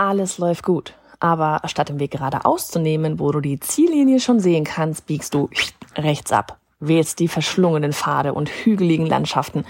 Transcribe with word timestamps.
alles 0.00 0.38
läuft 0.38 0.64
gut. 0.64 0.94
Aber 1.20 1.60
statt 1.66 1.90
den 1.90 2.00
Weg 2.00 2.12
geradeaus 2.12 2.68
zu 2.68 2.78
nehmen, 2.78 3.18
wo 3.18 3.30
du 3.30 3.40
die 3.40 3.60
Ziellinie 3.60 4.18
schon 4.18 4.40
sehen 4.40 4.64
kannst, 4.64 5.06
biegst 5.06 5.34
du 5.34 5.50
rechts 5.94 6.32
ab, 6.32 6.58
wählst 6.80 7.18
die 7.18 7.28
verschlungenen 7.28 7.92
Pfade 7.92 8.32
und 8.32 8.48
hügeligen 8.48 9.04
Landschaften. 9.04 9.66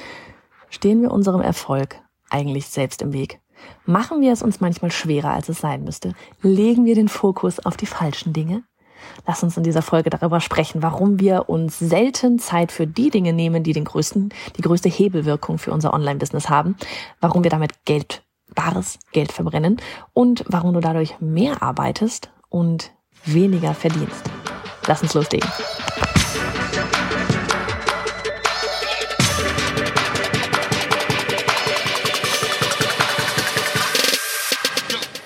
Stehen 0.69 1.03
wir 1.03 1.11
unserem 1.11 1.40
Erfolg 1.40 1.96
eigentlich 2.30 2.69
selbst 2.69 3.03
im 3.03 3.12
Weg? 3.12 3.40
Machen 3.85 4.21
wir 4.21 4.32
es 4.32 4.43
uns 4.43 4.61
manchmal 4.61 4.93
schwerer, 4.93 5.30
als 5.30 5.48
es 5.48 5.58
sein 5.58 5.82
müsste? 5.82 6.14
Legen 6.43 6.85
wir 6.85 6.95
den 6.95 7.09
Fokus 7.09 7.59
auf 7.59 7.77
die 7.77 7.87
falschen 7.87 8.33
Dinge? 8.33 8.62
Lass 9.27 9.43
uns 9.43 9.57
in 9.57 9.65
dieser 9.65 9.83
Folge 9.83 10.11
darüber 10.11 10.41
sprechen, 10.41 10.83
warum 10.83 11.19
wir 11.19 11.49
uns 11.49 11.79
selten 11.81 12.39
Zeit 12.39 12.71
für 12.71 12.87
die 12.87 13.11
Dinge 13.11 13.33
nehmen, 13.33 13.65
die 13.65 13.73
den 13.73 13.85
größten, 13.85 14.33
die 14.57 14.62
größte 14.62 14.89
Hebelwirkung 14.89 15.59
für 15.59 15.73
unser 15.73 15.93
Online-Business 15.93 16.49
haben, 16.49 16.77
warum 17.21 17.43
wir 17.43 17.51
damit 17.51 17.85
Geld, 17.85 18.23
bares 18.55 18.98
Geld 19.12 19.32
verbrennen 19.32 19.80
und 20.12 20.45
warum 20.48 20.73
du 20.73 20.80
dadurch 20.80 21.21
mehr 21.21 21.62
arbeitest 21.62 22.30
und 22.48 22.93
weniger 23.24 23.74
verdienst. 23.74 24.30
Lass 24.87 25.02
uns 25.02 25.15
loslegen. 25.15 25.48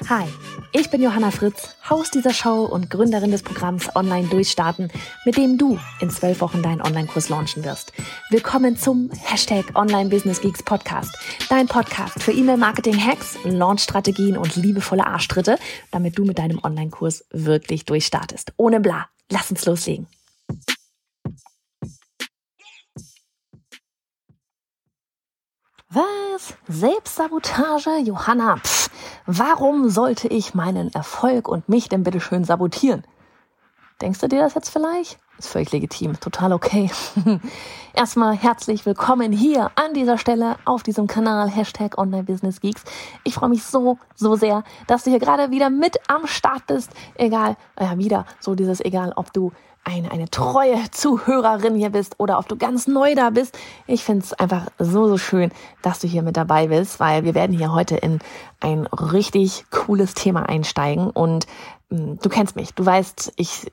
Hi, 0.09 0.29
ich 0.77 0.91
bin 0.91 1.01
Johanna 1.01 1.31
Fritz, 1.31 1.77
Haus 1.89 2.11
dieser 2.11 2.35
Show 2.35 2.65
und 2.65 2.91
Gründerin 2.91 3.31
des 3.31 3.45
Programms 3.45 3.95
Online 3.95 4.27
Durchstarten, 4.27 4.91
mit 5.25 5.37
dem 5.37 5.57
du 5.57 5.79
in 6.01 6.11
zwölf 6.11 6.41
Wochen 6.41 6.65
deinen 6.65 6.83
Online-Kurs 6.83 7.29
launchen 7.29 7.65
wirst. 7.65 7.93
Willkommen 8.31 8.77
zum 8.77 9.09
Hashtag 9.13 9.67
Online 9.77 10.11
Business 10.11 10.41
Geeks 10.41 10.65
Podcast, 10.65 11.17
dein 11.49 11.69
Podcast 11.69 12.21
für 12.21 12.33
E-Mail-Marketing-Hacks, 12.33 13.39
Launch-Strategien 13.45 14.37
und 14.37 14.57
liebevolle 14.57 15.07
Arschtritte, 15.07 15.59
damit 15.93 16.19
du 16.19 16.25
mit 16.25 16.41
deinem 16.41 16.59
Online-Kurs 16.61 17.25
wirklich 17.31 17.85
durchstartest. 17.85 18.53
Ohne 18.57 18.81
bla. 18.81 19.07
Lass 19.31 19.53
uns 19.53 19.65
loslegen. 19.67 20.09
Was? 25.95 26.55
Selbstsabotage? 26.67 27.99
Johanna, 27.99 28.57
pff, 28.57 28.91
warum 29.27 29.91
sollte 29.91 30.27
ich 30.27 30.53
meinen 30.53 30.93
Erfolg 30.93 31.47
und 31.47 31.69
mich 31.69 31.89
denn 31.89 32.03
bitte 32.03 32.21
schön 32.21 32.43
sabotieren? 32.43 33.07
Denkst 34.01 34.19
du 34.19 34.27
dir 34.27 34.41
das 34.41 34.55
jetzt 34.55 34.71
vielleicht? 34.71 35.21
Ist 35.37 35.49
völlig 35.49 35.73
legitim, 35.73 36.19
total 36.21 36.53
okay. 36.53 36.89
Erstmal 37.93 38.37
herzlich 38.37 38.87
willkommen 38.87 39.33
hier 39.33 39.73
an 39.75 39.93
dieser 39.93 40.17
Stelle 40.17 40.57
auf 40.65 40.85
diesem 40.85 41.09
Kanal 41.09 41.51
Hashtag 41.51 41.99
Online 41.99 42.23
Business 42.23 42.61
Geeks. 42.61 42.85
Ich 43.25 43.35
freue 43.35 43.49
mich 43.49 43.65
so, 43.65 43.99
so 44.15 44.37
sehr, 44.37 44.63
dass 44.87 45.03
du 45.03 45.11
hier 45.11 45.19
gerade 45.19 45.51
wieder 45.51 45.71
mit 45.71 45.99
am 46.07 46.29
Start 46.29 46.69
bist. 46.69 46.93
Egal, 47.17 47.57
ja, 47.81 47.99
wieder 47.99 48.27
so 48.39 48.55
dieses, 48.55 48.81
egal, 48.81 49.13
ob 49.17 49.33
du 49.33 49.51
eine, 49.83 50.13
eine 50.13 50.31
treue 50.31 50.79
Zuhörerin 50.93 51.75
hier 51.75 51.91
bist 51.91 52.15
oder 52.19 52.39
ob 52.39 52.47
du 52.47 52.57
ganz 52.57 52.87
neu 52.87 53.17
da 53.17 53.31
bist. 53.31 53.59
Ich 53.89 54.05
finde 54.05 54.25
es 54.25 54.33
einfach 54.35 54.69
so, 54.79 55.09
so 55.09 55.19
schön, 55.19 55.51
dass 55.83 55.99
du 55.99 56.07
hier 56.07 56.23
mit 56.23 56.37
dabei 56.37 56.69
bist, 56.69 57.01
weil 57.01 57.25
wir 57.25 57.35
werden 57.35 57.57
hier 57.57 57.73
heute 57.73 57.97
in 57.97 58.21
ein 58.61 58.87
richtig 58.87 59.65
cooles 59.73 60.15
Thema 60.15 60.49
einsteigen 60.49 61.11
und 61.11 61.49
mh, 61.91 61.99
hm, 61.99 62.19
du 62.21 62.29
kennst 62.29 62.55
mich, 62.55 62.73
du 62.73 62.87
weißt, 62.87 63.33
ich, 63.35 63.67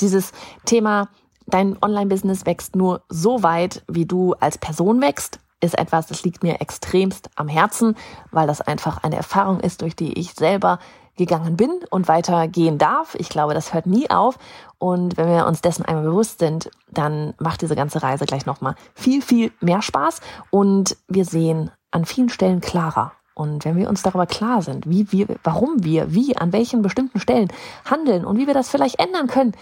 dieses 0.00 0.32
Thema, 0.64 1.08
dein 1.46 1.76
Online-Business 1.82 2.46
wächst 2.46 2.76
nur 2.76 3.02
so 3.08 3.42
weit, 3.42 3.82
wie 3.88 4.06
du 4.06 4.34
als 4.34 4.58
Person 4.58 5.00
wächst 5.00 5.40
ist 5.60 5.78
etwas, 5.78 6.06
das 6.06 6.22
liegt 6.22 6.42
mir 6.42 6.60
extremst 6.60 7.30
am 7.34 7.48
Herzen, 7.48 7.96
weil 8.30 8.46
das 8.46 8.60
einfach 8.60 9.02
eine 9.02 9.16
Erfahrung 9.16 9.60
ist, 9.60 9.82
durch 9.82 9.96
die 9.96 10.18
ich 10.18 10.34
selber 10.34 10.78
gegangen 11.16 11.56
bin 11.56 11.70
und 11.90 12.08
weitergehen 12.08 12.76
darf. 12.76 13.14
Ich 13.14 13.30
glaube, 13.30 13.54
das 13.54 13.72
hört 13.72 13.86
nie 13.86 14.10
auf. 14.10 14.38
Und 14.78 15.16
wenn 15.16 15.28
wir 15.28 15.46
uns 15.46 15.62
dessen 15.62 15.84
einmal 15.84 16.04
bewusst 16.04 16.40
sind, 16.40 16.70
dann 16.90 17.32
macht 17.38 17.62
diese 17.62 17.74
ganze 17.74 18.02
Reise 18.02 18.26
gleich 18.26 18.44
nochmal 18.44 18.74
viel, 18.94 19.22
viel 19.22 19.50
mehr 19.60 19.80
Spaß. 19.80 20.20
Und 20.50 20.96
wir 21.08 21.24
sehen 21.24 21.70
an 21.90 22.04
vielen 22.04 22.28
Stellen 22.28 22.60
klarer. 22.60 23.12
Und 23.34 23.64
wenn 23.64 23.76
wir 23.76 23.88
uns 23.88 24.02
darüber 24.02 24.26
klar 24.26 24.60
sind, 24.60 24.88
wie 24.88 25.10
wir, 25.12 25.26
warum 25.42 25.84
wir, 25.84 26.12
wie, 26.12 26.36
an 26.36 26.52
welchen 26.52 26.82
bestimmten 26.82 27.20
Stellen 27.20 27.48
handeln 27.84 28.24
und 28.24 28.38
wie 28.38 28.46
wir 28.46 28.54
das 28.54 28.68
vielleicht 28.68 28.98
ändern 28.98 29.26
können, 29.26 29.52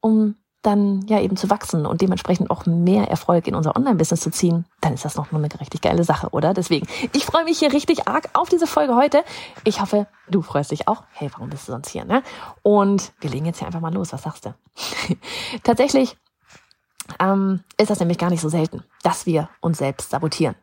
um 0.00 0.36
dann 0.62 1.06
ja 1.06 1.20
eben 1.20 1.36
zu 1.36 1.50
wachsen 1.50 1.86
und 1.86 2.00
dementsprechend 2.00 2.50
auch 2.50 2.66
mehr 2.66 3.08
Erfolg 3.08 3.46
in 3.46 3.54
unser 3.54 3.76
Online-Business 3.76 4.20
zu 4.20 4.30
ziehen, 4.30 4.66
dann 4.80 4.92
ist 4.92 5.04
das 5.04 5.14
noch 5.14 5.30
nur 5.30 5.42
eine 5.42 5.60
richtig 5.60 5.82
geile 5.82 6.02
Sache, 6.02 6.30
oder? 6.30 6.52
Deswegen, 6.52 6.86
ich 7.12 7.24
freue 7.24 7.44
mich 7.44 7.60
hier 7.60 7.72
richtig 7.72 8.08
arg 8.08 8.28
auf 8.32 8.48
diese 8.48 8.66
Folge 8.66 8.96
heute. 8.96 9.22
Ich 9.64 9.80
hoffe, 9.80 10.08
du 10.28 10.42
freust 10.42 10.72
dich 10.72 10.88
auch. 10.88 11.04
Hey, 11.12 11.30
warum 11.32 11.50
bist 11.50 11.68
du 11.68 11.72
sonst 11.72 11.90
hier, 11.90 12.04
ne? 12.04 12.22
Und 12.62 13.12
wir 13.20 13.30
legen 13.30 13.46
jetzt 13.46 13.58
hier 13.58 13.66
einfach 13.66 13.80
mal 13.80 13.94
los. 13.94 14.12
Was 14.12 14.22
sagst 14.22 14.46
du? 14.46 14.54
Tatsächlich 15.62 16.16
ähm, 17.20 17.62
ist 17.78 17.90
das 17.90 18.00
nämlich 18.00 18.18
gar 18.18 18.30
nicht 18.30 18.40
so 18.40 18.48
selten, 18.48 18.82
dass 19.02 19.26
wir 19.26 19.48
uns 19.60 19.78
selbst 19.78 20.10
sabotieren. 20.10 20.56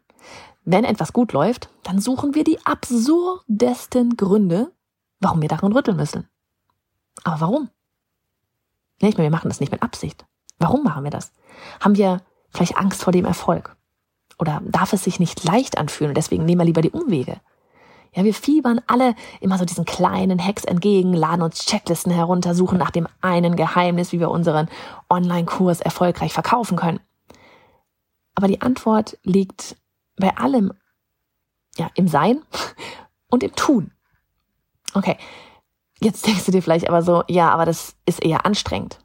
Wenn 0.65 0.83
etwas 0.83 1.13
gut 1.13 1.31
läuft, 1.31 1.69
dann 1.83 1.99
suchen 1.99 2.35
wir 2.35 2.43
die 2.43 2.63
absurdesten 2.65 4.17
Gründe, 4.17 4.71
warum 5.19 5.41
wir 5.41 5.49
daran 5.49 5.71
rütteln 5.71 5.97
müssen. 5.97 6.27
Aber 7.23 7.41
warum? 7.41 7.69
Nicht 9.01 9.17
mehr, 9.17 9.25
wir 9.25 9.31
machen 9.31 9.49
das 9.49 9.59
nicht 9.59 9.71
mit 9.71 9.83
Absicht. 9.83 10.25
Warum 10.59 10.83
machen 10.83 11.03
wir 11.03 11.11
das? 11.11 11.31
Haben 11.79 11.97
wir 11.97 12.21
vielleicht 12.49 12.77
Angst 12.77 13.03
vor 13.03 13.11
dem 13.13 13.25
Erfolg? 13.25 13.75
Oder 14.39 14.61
darf 14.65 14.93
es 14.93 15.03
sich 15.03 15.19
nicht 15.19 15.43
leicht 15.43 15.77
anfühlen 15.77 16.11
und 16.11 16.17
deswegen 16.17 16.45
nehmen 16.45 16.61
wir 16.61 16.65
lieber 16.65 16.81
die 16.81 16.91
Umwege? 16.91 17.39
Ja, 18.13 18.23
wir 18.23 18.33
fiebern 18.33 18.79
alle 18.87 19.13
immer 19.41 19.57
so 19.57 19.65
diesen 19.65 19.83
kleinen 19.83 20.43
Hacks 20.43 20.63
entgegen, 20.63 21.13
laden 21.13 21.41
uns 21.41 21.65
Checklisten 21.65 22.13
herunter, 22.13 22.55
suchen 22.55 22.77
nach 22.77 22.91
dem 22.91 23.07
einen 23.19 23.57
Geheimnis, 23.57 24.13
wie 24.13 24.21
wir 24.21 24.31
unseren 24.31 24.69
Online-Kurs 25.09 25.81
erfolgreich 25.81 26.31
verkaufen 26.31 26.77
können. 26.77 27.01
Aber 28.33 28.47
die 28.47 28.61
Antwort 28.61 29.17
liegt 29.23 29.75
bei 30.15 30.35
allem, 30.37 30.71
ja, 31.77 31.89
im 31.95 32.07
Sein 32.07 32.41
und 33.29 33.43
im 33.43 33.53
Tun. 33.55 33.91
Okay, 34.93 35.17
Jetzt 36.01 36.27
denkst 36.27 36.45
du 36.45 36.51
dir 36.51 36.61
vielleicht 36.61 36.89
aber 36.89 37.01
so, 37.01 37.23
ja, 37.27 37.49
aber 37.49 37.65
das 37.65 37.95
ist 38.05 38.23
eher 38.23 38.45
anstrengend. 38.45 38.99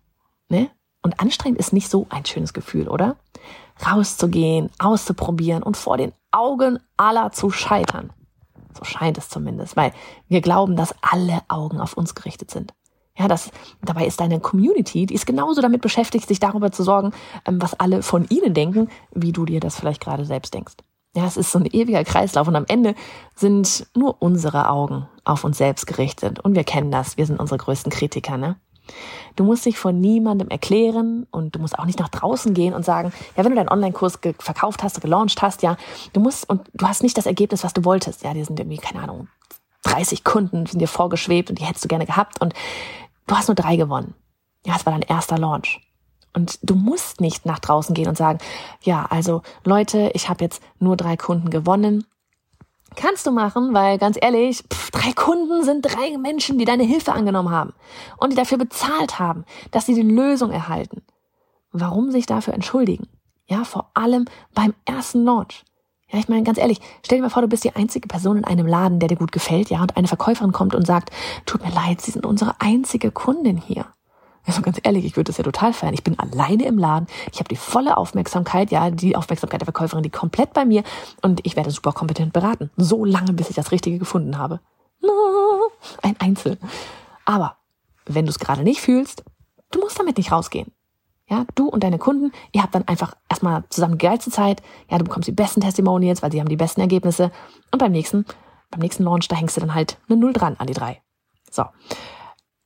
Ne? 0.48 0.70
Und 1.02 1.20
anstrengend 1.20 1.58
ist 1.58 1.72
nicht 1.72 1.88
so 1.88 2.06
ein 2.10 2.26
schönes 2.26 2.52
Gefühl, 2.52 2.88
oder? 2.88 3.16
Rauszugehen, 3.86 4.70
auszuprobieren 4.78 5.62
und 5.62 5.76
vor 5.76 5.96
den 5.96 6.12
Augen 6.30 6.78
aller 6.96 7.32
zu 7.32 7.50
scheitern. 7.50 8.12
So 8.76 8.84
scheint 8.84 9.18
es 9.18 9.28
zumindest, 9.28 9.76
weil 9.76 9.92
wir 10.28 10.40
glauben, 10.40 10.76
dass 10.76 10.94
alle 11.00 11.40
Augen 11.48 11.80
auf 11.80 11.94
uns 11.94 12.14
gerichtet 12.14 12.50
sind. 12.50 12.74
Ja, 13.16 13.28
das, 13.28 13.50
dabei 13.82 14.06
ist 14.06 14.20
deine 14.20 14.40
Community, 14.40 15.06
die 15.06 15.14
ist 15.14 15.26
genauso 15.26 15.60
damit 15.60 15.82
beschäftigt, 15.82 16.26
sich 16.28 16.40
darüber 16.40 16.72
zu 16.72 16.82
sorgen, 16.82 17.12
ähm, 17.46 17.60
was 17.60 17.78
alle 17.78 18.02
von 18.02 18.26
ihnen 18.28 18.54
denken, 18.54 18.88
wie 19.12 19.32
du 19.32 19.44
dir 19.44 19.60
das 19.60 19.76
vielleicht 19.78 20.00
gerade 20.00 20.24
selbst 20.24 20.54
denkst. 20.54 20.74
Ja, 21.15 21.26
es 21.26 21.37
ist 21.37 21.50
so 21.50 21.59
ein 21.59 21.66
ewiger 21.66 22.04
Kreislauf 22.04 22.47
und 22.47 22.54
am 22.54 22.66
Ende 22.69 22.94
sind 23.34 23.87
nur 23.97 24.22
unsere 24.22 24.69
Augen 24.69 25.09
auf 25.25 25.43
uns 25.43 25.59
selbst 25.59 25.87
gerichtet 25.87 26.38
und 26.41 26.54
wir 26.54 26.62
kennen 26.62 26.93
das, 26.93 27.16
wir 27.16 27.26
sind 27.26 27.41
unsere 27.41 27.59
größten 27.59 27.91
Kritiker, 27.91 28.37
ne? 28.37 28.56
Du 29.37 29.44
musst 29.44 29.66
dich 29.66 29.78
von 29.78 30.00
niemandem 30.00 30.48
erklären 30.48 31.26
und 31.31 31.54
du 31.54 31.60
musst 31.60 31.78
auch 31.78 31.84
nicht 31.84 31.98
nach 32.00 32.09
draußen 32.09 32.54
gehen 32.54 32.75
und 32.75 32.84
sagen, 32.84 33.12
ja, 33.37 33.44
wenn 33.44 33.53
du 33.53 33.56
deinen 33.56 33.69
Online-Kurs 33.69 34.19
verkauft 34.38 34.82
hast, 34.82 35.00
gelauncht 35.00 35.43
hast, 35.43 35.62
ja, 35.62 35.76
du 36.12 36.21
musst 36.21 36.48
und 36.48 36.69
du 36.75 36.87
hast 36.87 37.03
nicht 37.03 37.16
das 37.16 37.27
Ergebnis, 37.27 37.62
was 37.62 37.72
du 37.72 37.84
wolltest. 37.84 38.25
Ja, 38.25 38.34
die 38.34 38.42
sind 38.42 38.59
irgendwie, 38.59 38.78
keine 38.78 39.03
Ahnung, 39.03 39.28
30 39.84 40.25
Kunden 40.25 40.66
sind 40.66 40.81
dir 40.81 40.88
vorgeschwebt 40.88 41.50
und 41.50 41.59
die 41.59 41.65
hättest 41.65 41.84
du 41.84 41.88
gerne 41.88 42.06
gehabt 42.06 42.41
und 42.41 42.54
du 43.27 43.37
hast 43.37 43.48
nur 43.48 43.54
drei 43.54 43.77
gewonnen. 43.77 44.15
Ja, 44.66 44.75
es 44.77 44.87
war 44.87 44.92
dein 44.92 45.03
erster 45.03 45.38
Launch. 45.38 45.81
Und 46.32 46.58
du 46.62 46.74
musst 46.74 47.20
nicht 47.20 47.44
nach 47.46 47.58
draußen 47.58 47.94
gehen 47.94 48.08
und 48.08 48.16
sagen, 48.16 48.38
ja, 48.82 49.06
also 49.10 49.42
Leute, 49.64 50.10
ich 50.14 50.28
habe 50.28 50.44
jetzt 50.44 50.62
nur 50.78 50.96
drei 50.96 51.16
Kunden 51.16 51.50
gewonnen. 51.50 52.06
Kannst 52.96 53.26
du 53.26 53.30
machen, 53.30 53.72
weil 53.72 53.98
ganz 53.98 54.18
ehrlich, 54.20 54.64
pff, 54.72 54.91
drei 54.91 55.12
Kunden 55.12 55.64
sind 55.64 55.82
drei 55.82 56.16
Menschen, 56.18 56.59
die 56.59 56.65
deine 56.65 56.82
Hilfe 56.82 57.12
angenommen 57.12 57.50
haben 57.50 57.72
und 58.16 58.30
die 58.30 58.36
dafür 58.36 58.59
bezahlt 58.59 59.18
haben, 59.18 59.44
dass 59.71 59.86
sie 59.86 59.94
die 59.94 60.03
Lösung 60.03 60.50
erhalten. 60.50 61.03
Warum 61.72 62.10
sich 62.10 62.27
dafür 62.27 62.54
entschuldigen? 62.54 63.09
Ja, 63.47 63.65
vor 63.65 63.91
allem 63.94 64.27
beim 64.54 64.74
ersten 64.84 65.24
Launch. 65.24 65.65
Ja, 66.12 66.18
ich 66.18 66.28
meine, 66.28 66.42
ganz 66.42 66.59
ehrlich, 66.59 66.80
stell 67.04 67.18
dir 67.18 67.22
mal 67.22 67.30
vor, 67.30 67.42
du 67.42 67.48
bist 67.48 67.62
die 67.62 67.74
einzige 67.74 68.09
Person 68.09 68.38
in 68.38 68.44
einem 68.44 68.66
Laden, 68.66 68.98
der 68.98 69.09
dir 69.09 69.16
gut 69.16 69.30
gefällt, 69.30 69.71
ja, 69.71 69.80
und 69.80 69.97
eine 69.97 70.09
Verkäuferin 70.09 70.53
kommt 70.53 70.74
und 70.74 70.86
sagt, 70.86 71.10
tut 71.47 71.65
mir 71.65 71.72
leid, 71.72 72.00
Sie 72.00 72.10
sind 72.10 72.27
unsere 72.27 72.60
einzige 72.60 73.12
Kundin 73.12 73.56
hier. 73.56 73.86
Also 74.47 74.63
ganz 74.63 74.81
ehrlich, 74.83 75.04
ich 75.04 75.16
würde 75.16 75.28
das 75.28 75.37
ja 75.37 75.45
total 75.45 75.72
feiern. 75.72 75.95
Ich 75.95 76.03
bin 76.03 76.19
alleine 76.19 76.65
im 76.65 76.78
Laden. 76.78 77.07
Ich 77.33 77.39
habe 77.39 77.48
die 77.48 77.57
volle 77.57 77.97
Aufmerksamkeit, 77.97 78.71
ja, 78.71 78.91
die 78.91 79.15
Aufmerksamkeit 79.16 79.60
der 79.60 79.66
Verkäuferin, 79.66 80.03
die 80.03 80.10
komplett 80.10 80.53
bei 80.54 80.65
mir 80.65 80.83
und 81.22 81.41
ich 81.45 81.57
werde 81.57 81.71
super 81.71 81.92
kompetent 81.92 82.33
beraten. 82.33 82.71
So 82.77 83.04
lange, 83.04 83.33
bis 83.33 83.51
ich 83.51 83.57
das 83.57 83.71
Richtige 83.71 83.98
gefunden 83.98 84.39
habe. 84.39 84.60
Ein 86.03 86.16
Einzel. 86.19 86.59
Aber 87.25 87.57
wenn 88.07 88.27
du 88.27 88.31
es 88.31 88.39
gerade 88.39 88.63
nicht 88.63 88.81
fühlst, 88.81 89.25
du 89.71 89.81
musst 89.81 89.98
damit 89.98 90.16
nicht 90.16 90.33
rausgehen. 90.33 90.72
Ja, 91.28 91.47
du 91.54 91.69
und 91.69 91.84
deine 91.84 91.98
Kunden, 91.98 92.33
ihr 92.51 92.63
habt 92.63 92.75
dann 92.75 92.89
einfach 92.89 93.15
erstmal 93.28 93.63
zusammen 93.69 93.98
die 93.98 94.04
geilste 94.04 94.33
Zeit. 94.33 94.63
Ja, 94.91 94.98
du 94.98 95.04
bekommst 95.04 95.28
die 95.28 95.33
besten 95.33 95.60
Testimonials, 95.60 96.22
weil 96.22 96.33
sie 96.33 96.41
haben 96.41 96.48
die 96.48 96.57
besten 96.57 96.81
Ergebnisse. 96.81 97.31
Und 97.71 97.78
beim 97.78 97.92
nächsten 97.92 98.25
Beim 98.71 98.81
nächsten 98.81 99.04
Launch, 99.04 99.28
da 99.28 99.37
hängst 99.37 99.57
du 99.57 99.60
dann 99.60 99.75
halt 99.75 99.98
eine 100.09 100.19
Null 100.19 100.33
dran 100.33 100.57
an 100.59 100.66
die 100.66 100.75
drei. 100.75 101.03
So. 101.51 101.65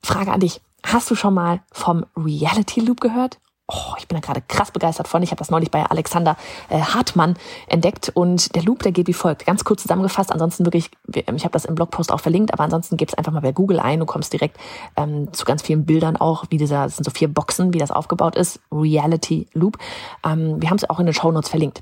Frage 0.01 0.31
an 0.31 0.39
dich. 0.39 0.61
Hast 0.85 1.09
du 1.09 1.15
schon 1.15 1.33
mal 1.33 1.61
vom 1.71 2.05
Reality 2.15 2.79
Loop 2.79 3.01
gehört? 3.01 3.39
Oh, 3.67 3.95
ich 3.97 4.07
bin 4.07 4.15
da 4.15 4.21
gerade 4.21 4.41
krass 4.47 4.69
begeistert 4.69 5.07
von. 5.07 5.23
Ich 5.23 5.31
habe 5.31 5.39
das 5.39 5.49
neulich 5.49 5.71
bei 5.71 5.83
Alexander 5.83 6.37
äh, 6.69 6.79
Hartmann 6.79 7.35
entdeckt 7.67 8.11
und 8.13 8.53
der 8.53 8.61
Loop, 8.61 8.83
der 8.83 8.91
geht 8.91 9.07
wie 9.07 9.13
folgt. 9.13 9.47
Ganz 9.47 9.63
kurz 9.63 9.81
zusammengefasst, 9.81 10.31
ansonsten 10.31 10.63
wirklich, 10.63 10.91
ich 11.07 11.43
habe 11.43 11.51
das 11.51 11.65
im 11.65 11.73
Blogpost 11.73 12.11
auch 12.11 12.19
verlinkt, 12.19 12.53
aber 12.53 12.63
ansonsten 12.63 12.97
gib's 12.97 13.15
einfach 13.15 13.31
mal 13.31 13.41
bei 13.41 13.51
Google 13.51 13.79
ein. 13.79 13.99
Du 13.99 14.05
kommst 14.05 14.33
direkt 14.33 14.59
ähm, 14.95 15.33
zu 15.33 15.45
ganz 15.45 15.63
vielen 15.63 15.85
Bildern 15.85 16.15
auch, 16.17 16.45
wie 16.51 16.57
dieser, 16.57 16.83
das 16.83 16.97
sind 16.97 17.05
so 17.05 17.09
vier 17.09 17.27
Boxen, 17.27 17.73
wie 17.73 17.79
das 17.79 17.89
aufgebaut 17.89 18.35
ist. 18.35 18.59
Reality 18.71 19.47
Loop. 19.53 19.79
Ähm, 20.23 20.61
wir 20.61 20.69
haben 20.69 20.77
es 20.77 20.87
auch 20.87 20.99
in 20.99 21.07
den 21.07 21.15
Show 21.15 21.31
Notes 21.31 21.49
verlinkt. 21.49 21.81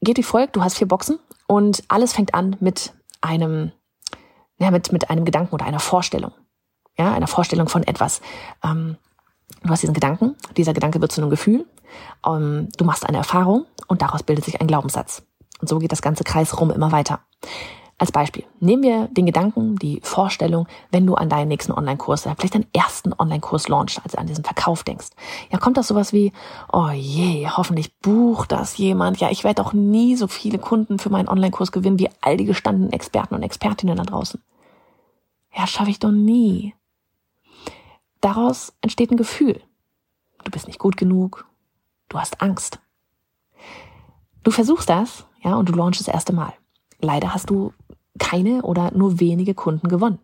Geht 0.00 0.18
wie 0.18 0.24
folgt, 0.24 0.56
du 0.56 0.64
hast 0.64 0.76
vier 0.76 0.88
Boxen 0.88 1.20
und 1.46 1.84
alles 1.86 2.12
fängt 2.12 2.34
an 2.34 2.56
mit 2.58 2.92
einem, 3.20 3.70
ja, 4.58 4.72
mit, 4.72 4.90
mit 4.90 5.10
einem 5.10 5.24
Gedanken 5.24 5.54
oder 5.54 5.64
einer 5.64 5.78
Vorstellung. 5.78 6.32
Ja, 6.98 7.12
einer 7.12 7.26
Vorstellung 7.26 7.68
von 7.68 7.82
etwas. 7.82 8.20
Ähm, 8.64 8.96
Du 9.62 9.70
hast 9.70 9.82
diesen 9.82 9.94
Gedanken, 9.94 10.36
dieser 10.56 10.74
Gedanke 10.74 11.00
wird 11.00 11.12
zu 11.12 11.20
einem 11.20 11.30
Gefühl, 11.30 11.66
ähm, 12.26 12.68
du 12.76 12.84
machst 12.84 13.06
eine 13.06 13.18
Erfahrung 13.18 13.66
und 13.86 14.02
daraus 14.02 14.22
bildet 14.22 14.44
sich 14.44 14.60
ein 14.60 14.66
Glaubenssatz. 14.66 15.22
Und 15.60 15.68
so 15.68 15.78
geht 15.78 15.92
das 15.92 16.02
ganze 16.02 16.24
Kreis 16.24 16.60
rum 16.60 16.70
immer 16.70 16.92
weiter. 16.92 17.20
Als 17.98 18.12
Beispiel, 18.12 18.44
nehmen 18.60 18.82
wir 18.82 19.08
den 19.08 19.24
Gedanken, 19.24 19.76
die 19.76 20.00
Vorstellung, 20.02 20.68
wenn 20.90 21.06
du 21.06 21.14
an 21.14 21.30
deinen 21.30 21.48
nächsten 21.48 21.72
Online-Kurs, 21.72 22.22
vielleicht 22.22 22.54
deinen 22.54 22.66
ersten 22.74 23.14
Online-Kurs 23.18 23.68
launchst, 23.68 24.00
also 24.04 24.18
an 24.18 24.26
diesen 24.26 24.44
Verkauf 24.44 24.84
denkst. 24.84 25.08
Ja, 25.50 25.58
kommt 25.58 25.78
das 25.78 25.88
sowas 25.88 26.12
wie, 26.12 26.32
oh 26.70 26.90
je, 26.90 27.48
hoffentlich 27.48 27.98
bucht 28.00 28.52
das 28.52 28.76
jemand. 28.76 29.18
Ja, 29.18 29.30
ich 29.30 29.44
werde 29.44 29.64
auch 29.64 29.72
nie 29.72 30.14
so 30.16 30.28
viele 30.28 30.58
Kunden 30.58 30.98
für 30.98 31.08
meinen 31.08 31.28
Online-Kurs 31.28 31.72
gewinnen 31.72 31.98
wie 31.98 32.10
all 32.20 32.36
die 32.36 32.44
gestandenen 32.44 32.92
Experten 32.92 33.34
und 33.34 33.42
Expertinnen 33.42 33.96
da 33.96 34.02
draußen. 34.02 34.42
Ja, 35.56 35.66
schaffe 35.66 35.90
ich 35.90 35.98
doch 35.98 36.10
nie. 36.10 36.74
Daraus 38.26 38.72
entsteht 38.80 39.12
ein 39.12 39.16
Gefühl. 39.16 39.62
Du 40.42 40.50
bist 40.50 40.66
nicht 40.66 40.80
gut 40.80 40.96
genug. 40.96 41.46
Du 42.08 42.18
hast 42.18 42.42
Angst. 42.42 42.80
Du 44.42 44.50
versuchst 44.50 44.88
das, 44.88 45.26
ja, 45.44 45.54
und 45.54 45.68
du 45.68 45.72
launchst 45.72 46.00
das 46.00 46.12
erste 46.12 46.32
Mal. 46.32 46.52
Leider 46.98 47.32
hast 47.32 47.50
du 47.50 47.72
keine 48.18 48.62
oder 48.62 48.90
nur 48.90 49.20
wenige 49.20 49.54
Kunden 49.54 49.86
gewonnen. 49.86 50.18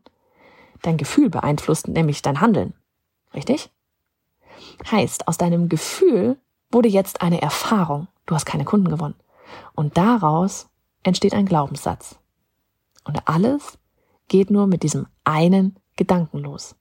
Dein 0.83 0.97
Gefühl 0.97 1.31
beeinflusst 1.31 1.87
nämlich 1.87 2.23
dein 2.23 2.41
Handeln. 2.41 2.75
Richtig? 3.35 3.71
Heißt, 4.91 5.29
aus 5.29 5.39
deinem 5.39 5.69
Gefühl 5.69 6.39
wurde 6.73 6.89
jetzt 6.89 7.23
eine 7.23 7.41
Erfahrung. 7.41 8.09
Du 8.27 8.35
hast 8.35 8.47
keine 8.47 8.65
Kunden 8.65 8.89
gewonnen. 8.89 9.15
Und 9.75 9.97
daraus 9.97 10.69
entsteht 11.05 11.35
ein 11.35 11.47
Glaubenssatz. 11.47 12.19
Und 13.05 13.29
alles 13.29 13.79
geht 14.27 14.51
nur 14.51 14.67
mit 14.67 14.83
diesem 14.83 15.07
einen 15.23 15.77
Gedanken 15.95 16.39
los. 16.39 16.75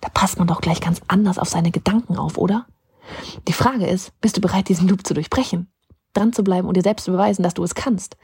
Da 0.00 0.08
passt 0.12 0.38
man 0.38 0.48
doch 0.48 0.60
gleich 0.60 0.80
ganz 0.80 1.00
anders 1.08 1.38
auf 1.38 1.48
seine 1.48 1.70
Gedanken 1.70 2.16
auf, 2.16 2.36
oder? 2.36 2.66
Die 3.48 3.52
Frage 3.52 3.86
ist, 3.86 4.18
bist 4.20 4.36
du 4.36 4.40
bereit, 4.40 4.68
diesen 4.68 4.88
Loop 4.88 5.06
zu 5.06 5.14
durchbrechen? 5.14 5.68
Dran 6.12 6.32
zu 6.32 6.44
bleiben 6.44 6.68
und 6.68 6.76
dir 6.76 6.82
selbst 6.82 7.04
zu 7.04 7.12
beweisen, 7.12 7.42
dass 7.42 7.54
du 7.54 7.64
es 7.64 7.74
kannst? 7.74 8.16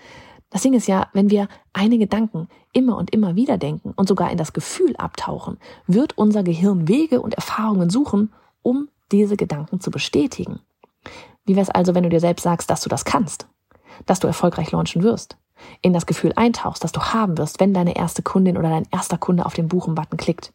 Das 0.51 0.63
Ding 0.63 0.75
ist 0.75 0.89
ja, 0.89 1.09
wenn 1.13 1.31
wir 1.31 1.49
eine 1.73 1.99
Gedanken 1.99 2.49
immer 2.73 2.97
und 2.97 3.13
immer 3.13 3.37
wieder 3.37 3.57
denken 3.57 3.93
und 3.95 4.09
sogar 4.09 4.31
in 4.31 4.39
das 4.39 4.53
Gefühl 4.53 4.97
abtauchen, 4.97 5.59
wird 5.87 6.19
unser 6.19 6.43
Gehirn 6.43 6.89
Wege 6.89 7.21
und 7.21 7.35
Erfahrungen 7.35 7.89
suchen, 7.89 8.33
um 8.63 8.89
diese 9.13 9.37
Gedanken 9.37 9.81
zu 9.81 9.91
bestätigen. 9.91 10.61
Wie 11.45 11.55
wäre 11.55 11.63
es 11.63 11.71
also, 11.71 11.95
wenn 11.95 12.03
du 12.03 12.11
dir 12.11 12.21
selbst 12.21 12.43
sagst, 12.43 12.69
dass 12.71 12.81
du 12.81 12.89
das 12.89 13.05
kannst? 13.05 13.47
Dass 14.07 14.21
du 14.21 14.27
erfolgreich 14.27 14.71
launchen 14.73 15.03
wirst? 15.03 15.37
In 15.83 15.93
das 15.93 16.07
Gefühl 16.07 16.33
eintauchst, 16.37 16.85
das 16.85 16.93
du 16.93 17.01
haben 17.01 17.39
wirst, 17.39 17.61
wenn 17.61 17.75
deine 17.75 17.97
erste 17.97 18.23
Kundin 18.23 18.57
oder 18.57 18.69
dein 18.69 18.87
erster 18.91 19.19
Kunde 19.19 19.47
auf 19.47 19.55
den 19.55 19.69
Buchen-Button 19.69 20.17
klickt? 20.17 20.53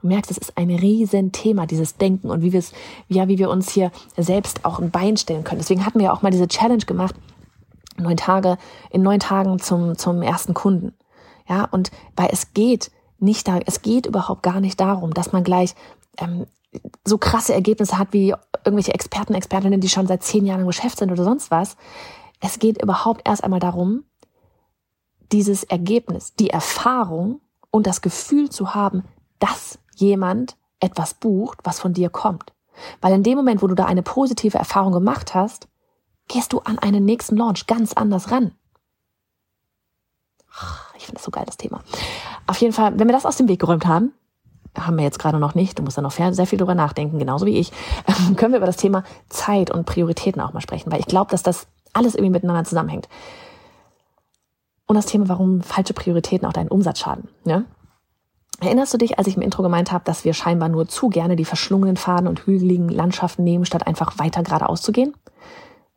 Du 0.00 0.08
merkst, 0.08 0.30
es 0.30 0.38
ist 0.38 0.58
ein 0.58 0.70
Riesenthema, 0.70 1.66
dieses 1.66 1.96
Denken 1.96 2.30
und 2.30 2.42
wie 2.42 2.52
wir 2.52 2.58
es, 2.58 2.72
ja, 3.08 3.28
wie 3.28 3.38
wir 3.38 3.50
uns 3.50 3.70
hier 3.70 3.90
selbst 4.16 4.64
auch 4.64 4.78
ein 4.78 4.90
Bein 4.90 5.16
stellen 5.16 5.44
können. 5.44 5.60
Deswegen 5.60 5.86
hatten 5.86 5.98
wir 5.98 6.06
ja 6.06 6.12
auch 6.12 6.22
mal 6.22 6.30
diese 6.30 6.48
Challenge 6.48 6.84
gemacht, 6.84 7.14
neun 7.98 8.16
Tage, 8.16 8.58
in 8.90 9.02
neun 9.02 9.20
Tagen 9.20 9.58
zum, 9.58 9.96
zum 9.96 10.22
ersten 10.22 10.54
Kunden. 10.54 10.92
Ja, 11.48 11.64
und 11.64 11.90
weil 12.14 12.28
es 12.30 12.52
geht 12.52 12.90
nicht 13.18 13.48
da, 13.48 13.58
es 13.64 13.82
geht 13.82 14.06
überhaupt 14.06 14.42
gar 14.42 14.60
nicht 14.60 14.80
darum, 14.80 15.14
dass 15.14 15.32
man 15.32 15.44
gleich 15.44 15.74
ähm, 16.18 16.46
so 17.04 17.18
krasse 17.18 17.54
Ergebnisse 17.54 17.98
hat 17.98 18.08
wie 18.12 18.34
irgendwelche 18.64 18.92
Experten, 18.92 19.34
Expertinnen, 19.34 19.80
die 19.80 19.88
schon 19.88 20.06
seit 20.06 20.22
zehn 20.22 20.44
Jahren 20.44 20.60
im 20.60 20.66
Geschäft 20.66 20.98
sind 20.98 21.10
oder 21.10 21.24
sonst 21.24 21.50
was. 21.50 21.76
Es 22.40 22.58
geht 22.58 22.82
überhaupt 22.82 23.26
erst 23.26 23.44
einmal 23.44 23.60
darum, 23.60 24.04
dieses 25.32 25.64
Ergebnis, 25.64 26.34
die 26.34 26.50
Erfahrung 26.50 27.40
und 27.70 27.86
das 27.86 28.00
Gefühl 28.00 28.50
zu 28.50 28.74
haben, 28.74 29.04
dass 29.38 29.78
jemand 29.96 30.56
etwas 30.80 31.14
bucht, 31.14 31.58
was 31.64 31.80
von 31.80 31.92
dir 31.92 32.10
kommt. 32.10 32.52
Weil 33.00 33.14
in 33.14 33.22
dem 33.22 33.36
Moment, 33.36 33.62
wo 33.62 33.66
du 33.66 33.74
da 33.74 33.86
eine 33.86 34.02
positive 34.02 34.58
Erfahrung 34.58 34.92
gemacht 34.92 35.34
hast, 35.34 35.68
gehst 36.28 36.52
du 36.52 36.60
an 36.60 36.78
einen 36.78 37.04
nächsten 37.04 37.36
Launch 37.36 37.66
ganz 37.66 37.92
anders 37.92 38.30
ran. 38.30 38.52
Ich 40.96 41.04
finde 41.04 41.16
das 41.16 41.24
so 41.24 41.30
geil, 41.30 41.44
das 41.46 41.56
Thema. 41.56 41.82
Auf 42.46 42.58
jeden 42.60 42.72
Fall, 42.72 42.98
wenn 42.98 43.08
wir 43.08 43.12
das 43.12 43.26
aus 43.26 43.36
dem 43.36 43.48
Weg 43.48 43.60
geräumt 43.60 43.86
haben, 43.86 44.12
haben 44.78 44.96
wir 44.96 45.04
jetzt 45.04 45.18
gerade 45.18 45.38
noch 45.38 45.54
nicht, 45.54 45.78
du 45.78 45.82
musst 45.82 45.96
da 45.96 46.02
noch 46.02 46.12
sehr 46.12 46.46
viel 46.46 46.58
drüber 46.58 46.74
nachdenken, 46.74 47.18
genauso 47.18 47.46
wie 47.46 47.56
ich, 47.56 47.72
können 48.36 48.52
wir 48.52 48.58
über 48.58 48.66
das 48.66 48.76
Thema 48.76 49.04
Zeit 49.28 49.70
und 49.70 49.86
Prioritäten 49.86 50.40
auch 50.40 50.52
mal 50.52 50.60
sprechen, 50.60 50.92
weil 50.92 51.00
ich 51.00 51.06
glaube, 51.06 51.30
dass 51.30 51.42
das 51.42 51.66
alles 51.96 52.14
irgendwie 52.14 52.30
miteinander 52.30 52.64
zusammenhängt. 52.64 53.08
Und 54.86 54.94
das 54.94 55.06
Thema, 55.06 55.28
warum 55.28 55.62
falsche 55.62 55.94
Prioritäten 55.94 56.46
auch 56.46 56.52
deinen 56.52 56.68
Umsatz 56.68 57.00
schaden. 57.00 57.28
Ja? 57.44 57.64
Erinnerst 58.60 58.94
du 58.94 58.98
dich, 58.98 59.18
als 59.18 59.26
ich 59.26 59.36
im 59.36 59.42
Intro 59.42 59.62
gemeint 59.62 59.92
habe, 59.92 60.04
dass 60.04 60.24
wir 60.24 60.32
scheinbar 60.32 60.68
nur 60.68 60.88
zu 60.88 61.08
gerne 61.08 61.36
die 61.36 61.44
verschlungenen 61.44 61.96
Faden 61.96 62.28
und 62.28 62.46
hügeligen 62.46 62.88
Landschaften 62.88 63.44
nehmen, 63.44 63.66
statt 63.66 63.86
einfach 63.86 64.18
weiter 64.18 64.42
geradeaus 64.42 64.80
zu 64.80 64.92
gehen? 64.92 65.14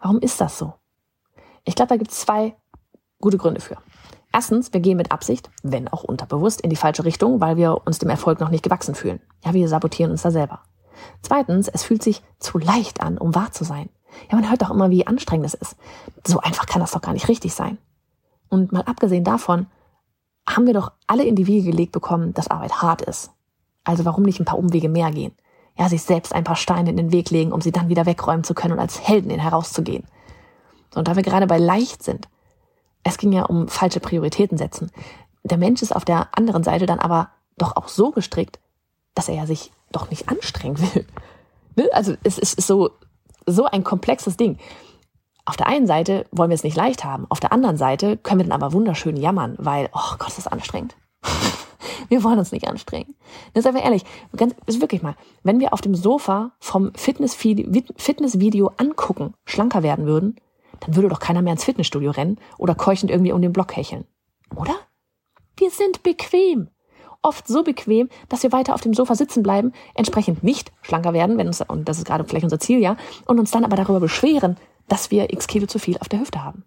Warum 0.01 0.19
ist 0.19 0.41
das 0.41 0.57
so? 0.57 0.73
Ich 1.63 1.75
glaube, 1.75 1.89
da 1.89 1.97
gibt 1.97 2.11
es 2.11 2.19
zwei 2.19 2.55
gute 3.21 3.37
Gründe 3.37 3.61
für. 3.61 3.77
Erstens, 4.31 4.73
wir 4.73 4.79
gehen 4.79 4.97
mit 4.97 5.11
Absicht, 5.11 5.49
wenn 5.63 5.87
auch 5.87 6.03
unterbewusst, 6.03 6.61
in 6.61 6.69
die 6.69 6.75
falsche 6.75 7.05
Richtung, 7.05 7.41
weil 7.41 7.57
wir 7.57 7.81
uns 7.85 7.99
dem 7.99 8.09
Erfolg 8.09 8.39
noch 8.39 8.49
nicht 8.49 8.63
gewachsen 8.63 8.95
fühlen. 8.95 9.21
Ja, 9.43 9.53
wir 9.53 9.67
sabotieren 9.67 10.11
uns 10.11 10.21
da 10.21 10.31
selber. 10.31 10.61
Zweitens, 11.21 11.67
es 11.67 11.83
fühlt 11.83 12.03
sich 12.03 12.21
zu 12.39 12.57
leicht 12.57 13.01
an, 13.01 13.17
um 13.17 13.33
wahr 13.33 13.51
zu 13.51 13.63
sein. 13.63 13.89
Ja, 14.29 14.37
man 14.37 14.49
hört 14.49 14.61
doch 14.61 14.71
immer, 14.71 14.89
wie 14.89 15.07
anstrengend 15.07 15.45
es 15.45 15.53
ist. 15.53 15.75
So 16.25 16.39
einfach 16.39 16.65
kann 16.65 16.81
das 16.81 16.91
doch 16.91 17.01
gar 17.01 17.13
nicht 17.13 17.27
richtig 17.27 17.53
sein. 17.53 17.77
Und 18.49 18.71
mal 18.71 18.83
abgesehen 18.83 19.23
davon, 19.23 19.67
haben 20.47 20.65
wir 20.65 20.73
doch 20.73 20.91
alle 21.07 21.23
in 21.23 21.35
die 21.35 21.47
Wiege 21.47 21.71
gelegt 21.71 21.91
bekommen, 21.91 22.33
dass 22.33 22.47
Arbeit 22.47 22.81
hart 22.81 23.01
ist. 23.01 23.31
Also 23.83 24.05
warum 24.05 24.23
nicht 24.23 24.39
ein 24.39 24.45
paar 24.45 24.57
Umwege 24.57 24.89
mehr 24.89 25.11
gehen? 25.11 25.33
Ja, 25.77 25.87
sich 25.87 26.01
selbst 26.01 26.33
ein 26.33 26.43
paar 26.43 26.55
Steine 26.55 26.89
in 26.89 26.97
den 26.97 27.11
Weg 27.11 27.29
legen, 27.29 27.51
um 27.51 27.61
sie 27.61 27.71
dann 27.71 27.89
wieder 27.89 28.05
wegräumen 28.05 28.43
zu 28.43 28.53
können 28.53 28.73
und 28.73 28.79
als 28.79 29.07
Heldin 29.07 29.39
herauszugehen. 29.39 30.05
Und 30.95 31.07
da 31.07 31.15
wir 31.15 31.23
gerade 31.23 31.47
bei 31.47 31.57
leicht 31.57 32.03
sind, 32.03 32.27
es 33.03 33.17
ging 33.17 33.31
ja 33.31 33.43
um 33.43 33.67
falsche 33.67 33.99
Prioritäten 33.99 34.57
setzen. 34.57 34.91
Der 35.43 35.57
Mensch 35.57 35.81
ist 35.81 35.95
auf 35.95 36.03
der 36.03 36.29
anderen 36.37 36.63
Seite 36.63 36.85
dann 36.85 36.99
aber 36.99 37.29
doch 37.57 37.75
auch 37.75 37.87
so 37.87 38.11
gestrickt, 38.11 38.59
dass 39.13 39.29
er 39.29 39.35
ja 39.35 39.45
sich 39.45 39.71
doch 39.91 40.09
nicht 40.09 40.29
anstrengen 40.29 40.79
will. 40.93 41.05
Ne? 41.75 41.89
Also 41.93 42.15
es 42.23 42.37
ist 42.37 42.61
so, 42.61 42.91
so 43.45 43.65
ein 43.65 43.83
komplexes 43.83 44.37
Ding. 44.37 44.57
Auf 45.45 45.57
der 45.57 45.67
einen 45.67 45.87
Seite 45.87 46.25
wollen 46.31 46.51
wir 46.51 46.55
es 46.55 46.63
nicht 46.63 46.77
leicht 46.77 47.03
haben, 47.03 47.25
auf 47.29 47.39
der 47.39 47.51
anderen 47.51 47.77
Seite 47.77 48.17
können 48.17 48.39
wir 48.39 48.47
dann 48.47 48.61
aber 48.61 48.73
wunderschön 48.73 49.17
jammern, 49.17 49.55
weil, 49.57 49.89
oh 49.93 50.15
Gott, 50.19 50.29
ist 50.29 50.37
das 50.37 50.47
anstrengend. 50.47 50.95
wir 52.09 52.23
wollen 52.23 52.39
uns 52.39 52.51
nicht 52.51 52.67
anstrengen. 52.67 53.15
Das 53.53 53.63
ist 53.63 53.67
einfach 53.67 53.83
ehrlich, 53.83 54.03
ganz, 54.35 54.53
ist 54.67 54.81
wirklich 54.81 55.01
mal, 55.01 55.15
wenn 55.43 55.59
wir 55.59 55.73
auf 55.73 55.81
dem 55.81 55.95
Sofa 55.95 56.51
vom 56.59 56.93
Fitnessvideo, 56.93 57.83
Fitnessvideo 57.97 58.71
angucken, 58.77 59.33
schlanker 59.45 59.81
werden 59.83 60.05
würden, 60.05 60.35
dann 60.81 60.95
würde 60.95 61.09
doch 61.09 61.19
keiner 61.19 61.41
mehr 61.41 61.53
ins 61.53 61.63
Fitnessstudio 61.63 62.11
rennen 62.11 62.39
oder 62.57 62.75
keuchend 62.75 63.11
irgendwie 63.11 63.31
um 63.31 63.41
den 63.41 63.53
Block 63.53 63.75
hecheln. 63.75 64.05
Oder? 64.55 64.75
Wir 65.57 65.71
sind 65.71 66.03
bequem. 66.03 66.69
Oft 67.21 67.47
so 67.47 67.63
bequem, 67.63 68.09
dass 68.29 68.43
wir 68.43 68.51
weiter 68.51 68.73
auf 68.73 68.81
dem 68.81 68.93
Sofa 68.93 69.15
sitzen 69.15 69.43
bleiben, 69.43 69.73
entsprechend 69.93 70.43
nicht 70.43 70.71
schlanker 70.81 71.13
werden, 71.13 71.37
wenn 71.37 71.47
uns, 71.47 71.61
und 71.61 71.89
das 71.89 71.97
ist 71.97 72.05
gerade 72.05 72.23
vielleicht 72.23 72.45
unser 72.45 72.59
Ziel, 72.59 72.79
ja, 72.79 72.95
und 73.25 73.39
uns 73.39 73.51
dann 73.51 73.65
aber 73.65 73.75
darüber 73.75 73.99
beschweren, 73.99 74.57
dass 74.87 75.11
wir 75.11 75.33
x 75.33 75.47
Kilo 75.47 75.67
zu 75.67 75.79
viel 75.79 75.97
auf 75.97 76.09
der 76.09 76.19
Hüfte 76.19 76.43
haben. 76.43 76.63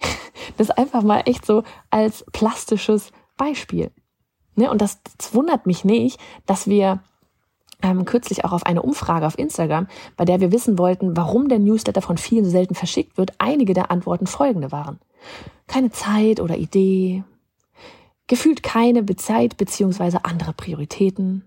Das 0.56 0.70
einfach 0.70 1.02
mal 1.02 1.22
echt 1.26 1.44
so 1.44 1.62
als 1.90 2.24
plastisches 2.32 3.12
Beispiel. 3.36 3.90
Ne? 4.56 4.70
Und 4.70 4.80
das, 4.80 4.98
das 5.18 5.34
wundert 5.34 5.66
mich 5.66 5.84
nicht, 5.84 6.18
dass 6.46 6.66
wir 6.66 7.00
ähm, 7.82 8.04
kürzlich 8.04 8.44
auch 8.44 8.52
auf 8.52 8.66
eine 8.66 8.82
Umfrage 8.82 9.26
auf 9.26 9.38
Instagram, 9.38 9.86
bei 10.16 10.24
der 10.24 10.40
wir 10.40 10.52
wissen 10.52 10.78
wollten, 10.78 11.16
warum 11.16 11.48
der 11.48 11.58
Newsletter 11.58 12.02
von 12.02 12.18
vielen 12.18 12.44
so 12.44 12.50
selten 12.50 12.74
verschickt 12.74 13.16
wird, 13.16 13.32
einige 13.38 13.74
der 13.74 13.90
Antworten 13.90 14.26
folgende 14.26 14.72
waren. 14.72 14.98
Keine 15.66 15.90
Zeit 15.90 16.40
oder 16.40 16.56
Idee, 16.56 17.22
gefühlt 18.28 18.62
keine 18.62 19.04
Zeit 19.16 19.56
beziehungsweise 19.56 20.24
andere 20.24 20.52
Prioritäten, 20.52 21.44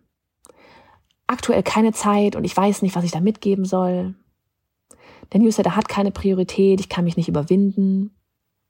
aktuell 1.28 1.64
keine 1.64 1.94
Zeit 1.94 2.36
und 2.36 2.44
ich 2.44 2.56
weiß 2.56 2.82
nicht, 2.82 2.96
was 2.96 3.06
ich 3.06 3.12
da 3.12 3.22
mitgeben 3.22 3.66
soll, 3.66 4.16
der 5.32 5.40
Newsletter 5.40 5.76
hat 5.76 5.88
keine 5.88 6.12
Priorität, 6.12 6.80
ich 6.80 6.90
kann 6.90 7.06
mich 7.06 7.18
nicht 7.18 7.30
überwinden. 7.30 8.16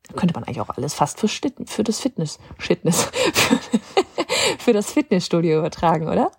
Da 0.08 0.14
könnte 0.14 0.34
man 0.34 0.44
eigentlich 0.44 0.62
auch 0.62 0.70
alles 0.70 0.94
fast 0.94 1.20
für, 1.20 1.28
für 1.28 1.84
das 1.84 2.00
Fitness, 2.00 2.40
Fitness, 2.58 3.04
für, 4.58 4.74
das 4.74 4.92
Fitnessstudio 4.92 5.60
übertragen, 5.60 6.08
oder? 6.08 6.32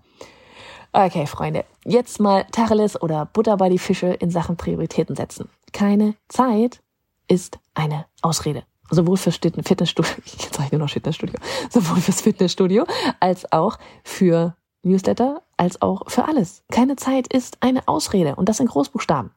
Okay, 0.92 1.26
Freunde, 1.26 1.64
jetzt 1.84 2.20
mal 2.20 2.44
Tacheles 2.50 3.00
oder 3.00 3.24
Butter 3.26 3.56
bei 3.56 3.68
die 3.68 3.78
Fische 3.78 4.08
in 4.08 4.30
Sachen 4.30 4.56
Prioritäten 4.56 5.16
setzen. 5.16 5.48
Keine 5.72 6.16
Zeit 6.28 6.82
ist 7.28 7.58
eine 7.74 8.06
Ausrede. 8.20 8.64
Sowohl 8.94 9.16
fürs 9.16 9.36
Fitnessstudio, 9.36 10.10
ich 10.26 10.72
nur 10.72 10.80
noch 10.80 10.90
Fitnessstudio, 10.90 11.36
sowohl 11.70 11.96
fürs 11.96 12.20
Fitnessstudio 12.20 12.84
als 13.20 13.50
auch 13.50 13.78
für 14.04 14.54
Newsletter, 14.82 15.40
als 15.56 15.80
auch 15.80 16.10
für 16.10 16.26
alles. 16.26 16.62
Keine 16.70 16.96
Zeit 16.96 17.32
ist 17.32 17.56
eine 17.60 17.88
Ausrede 17.88 18.36
und 18.36 18.50
das 18.50 18.60
in 18.60 18.66
Großbuchstaben. 18.66 19.30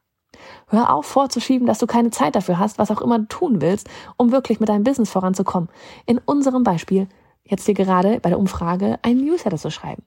Hör 0.68 0.92
auf 0.92 1.06
vorzuschieben, 1.06 1.66
dass 1.66 1.78
du 1.78 1.86
keine 1.86 2.10
Zeit 2.10 2.36
dafür 2.36 2.58
hast, 2.58 2.78
was 2.78 2.90
auch 2.90 3.00
immer 3.00 3.18
du 3.18 3.24
tun 3.28 3.62
willst, 3.62 3.88
um 4.18 4.30
wirklich 4.30 4.60
mit 4.60 4.68
deinem 4.68 4.84
Business 4.84 5.10
voranzukommen. 5.10 5.70
In 6.04 6.18
unserem 6.18 6.62
Beispiel 6.62 7.08
jetzt 7.42 7.64
hier 7.64 7.74
gerade 7.74 8.20
bei 8.20 8.28
der 8.28 8.38
Umfrage 8.38 8.98
einen 9.00 9.24
Newsletter 9.24 9.56
zu 9.56 9.70
schreiben. 9.70 10.02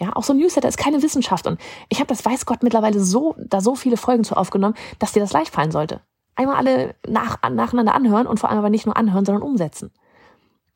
Ja, 0.00 0.16
auch 0.16 0.24
so 0.24 0.32
ein 0.32 0.38
Newsletter 0.38 0.66
ist 0.66 0.78
keine 0.78 1.02
Wissenschaft 1.02 1.46
und 1.46 1.60
ich 1.88 2.00
habe 2.00 2.08
das 2.08 2.24
weiß 2.24 2.46
Gott 2.46 2.64
mittlerweile 2.64 2.98
so 2.98 3.36
da 3.38 3.60
so 3.60 3.76
viele 3.76 3.96
Folgen 3.96 4.24
zu 4.24 4.36
aufgenommen, 4.36 4.74
dass 4.98 5.12
dir 5.12 5.20
das 5.20 5.32
leicht 5.32 5.54
fallen 5.54 5.70
sollte. 5.70 6.00
Einmal 6.38 6.54
alle 6.54 6.94
nach, 7.08 7.38
nacheinander 7.50 7.96
anhören 7.96 8.28
und 8.28 8.38
vor 8.38 8.48
allem 8.48 8.60
aber 8.60 8.70
nicht 8.70 8.86
nur 8.86 8.96
anhören, 8.96 9.24
sondern 9.24 9.42
umsetzen. 9.42 9.90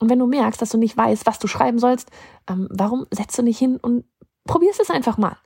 Und 0.00 0.10
wenn 0.10 0.18
du 0.18 0.26
merkst, 0.26 0.60
dass 0.60 0.70
du 0.70 0.76
nicht 0.76 0.96
weißt, 0.96 1.24
was 1.24 1.38
du 1.38 1.46
schreiben 1.46 1.78
sollst, 1.78 2.10
ähm, 2.50 2.66
warum 2.72 3.06
setzt 3.12 3.38
du 3.38 3.44
nicht 3.44 3.60
hin 3.60 3.76
und 3.76 4.04
probierst 4.44 4.80
es 4.80 4.90
einfach 4.90 5.18
mal? 5.18 5.36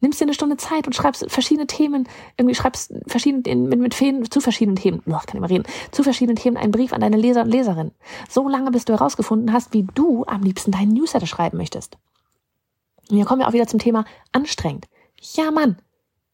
Nimmst 0.00 0.18
dir 0.18 0.24
eine 0.24 0.32
Stunde 0.32 0.56
Zeit 0.56 0.86
und 0.86 0.94
schreibst 0.94 1.30
verschiedene 1.30 1.66
Themen, 1.66 2.08
irgendwie 2.38 2.54
schreibst 2.54 2.94
verschiedene, 3.06 3.54
mit, 3.54 3.78
mit 3.78 3.94
Fäden 3.94 4.30
zu 4.30 4.40
verschiedenen 4.40 4.76
Themen, 4.76 5.02
oh, 5.04 5.10
kann 5.10 5.34
ich 5.34 5.40
mal 5.40 5.46
reden, 5.48 5.64
zu 5.90 6.02
verschiedenen 6.02 6.36
Themen 6.36 6.56
einen 6.56 6.72
Brief 6.72 6.94
an 6.94 7.02
deine 7.02 7.18
Leser 7.18 7.42
und 7.42 7.50
Leserin. 7.50 7.90
So 8.30 8.48
lange, 8.48 8.70
bis 8.70 8.86
du 8.86 8.94
herausgefunden 8.94 9.52
hast, 9.52 9.74
wie 9.74 9.86
du 9.94 10.24
am 10.24 10.42
liebsten 10.42 10.70
deinen 10.70 10.94
Newsletter 10.94 11.26
schreiben 11.26 11.58
möchtest. 11.58 11.98
Und 13.10 13.16
hier 13.16 13.26
kommen 13.26 13.42
wir 13.42 13.48
auch 13.48 13.52
wieder 13.52 13.66
zum 13.66 13.78
Thema 13.78 14.06
anstrengend. 14.32 14.86
Ja, 15.20 15.50
Mann. 15.50 15.76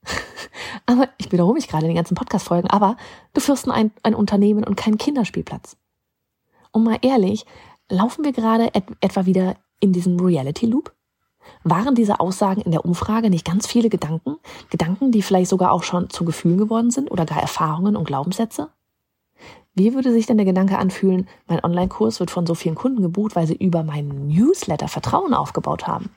aber 0.86 1.08
ich 1.18 1.30
wiederhole 1.32 1.54
mich 1.54 1.68
gerade 1.68 1.84
in 1.84 1.90
den 1.90 1.96
ganzen 1.96 2.14
Podcast-Folgen, 2.14 2.70
aber 2.70 2.96
du 3.34 3.40
führst 3.40 3.68
ein, 3.68 3.92
ein 4.02 4.14
Unternehmen 4.14 4.64
und 4.64 4.76
keinen 4.76 4.98
Kinderspielplatz. 4.98 5.76
Und 6.72 6.84
mal 6.84 6.98
ehrlich, 7.02 7.44
Laufen 7.92 8.24
wir 8.24 8.32
gerade 8.32 8.74
et 8.74 8.84
etwa 9.02 9.26
wieder 9.26 9.56
in 9.78 9.92
diesem 9.92 10.18
Reality 10.18 10.64
Loop? 10.64 10.94
Waren 11.62 11.94
diese 11.94 12.20
Aussagen 12.20 12.62
in 12.62 12.70
der 12.70 12.86
Umfrage 12.86 13.28
nicht 13.28 13.44
ganz 13.44 13.66
viele 13.66 13.90
Gedanken? 13.90 14.36
Gedanken, 14.70 15.12
die 15.12 15.20
vielleicht 15.20 15.50
sogar 15.50 15.72
auch 15.72 15.82
schon 15.82 16.08
zu 16.08 16.24
Gefühlen 16.24 16.56
geworden 16.56 16.90
sind 16.90 17.10
oder 17.10 17.26
gar 17.26 17.42
Erfahrungen 17.42 17.94
und 17.94 18.04
Glaubenssätze? 18.04 18.70
Wie 19.74 19.92
würde 19.92 20.10
sich 20.10 20.24
denn 20.24 20.38
der 20.38 20.46
Gedanke 20.46 20.78
anfühlen, 20.78 21.28
mein 21.46 21.62
Online-Kurs 21.62 22.18
wird 22.18 22.30
von 22.30 22.46
so 22.46 22.54
vielen 22.54 22.76
Kunden 22.76 23.02
gebucht, 23.02 23.36
weil 23.36 23.46
sie 23.46 23.56
über 23.56 23.82
meinen 23.82 24.28
Newsletter 24.28 24.88
Vertrauen 24.88 25.34
aufgebaut 25.34 25.86
haben? 25.86 26.08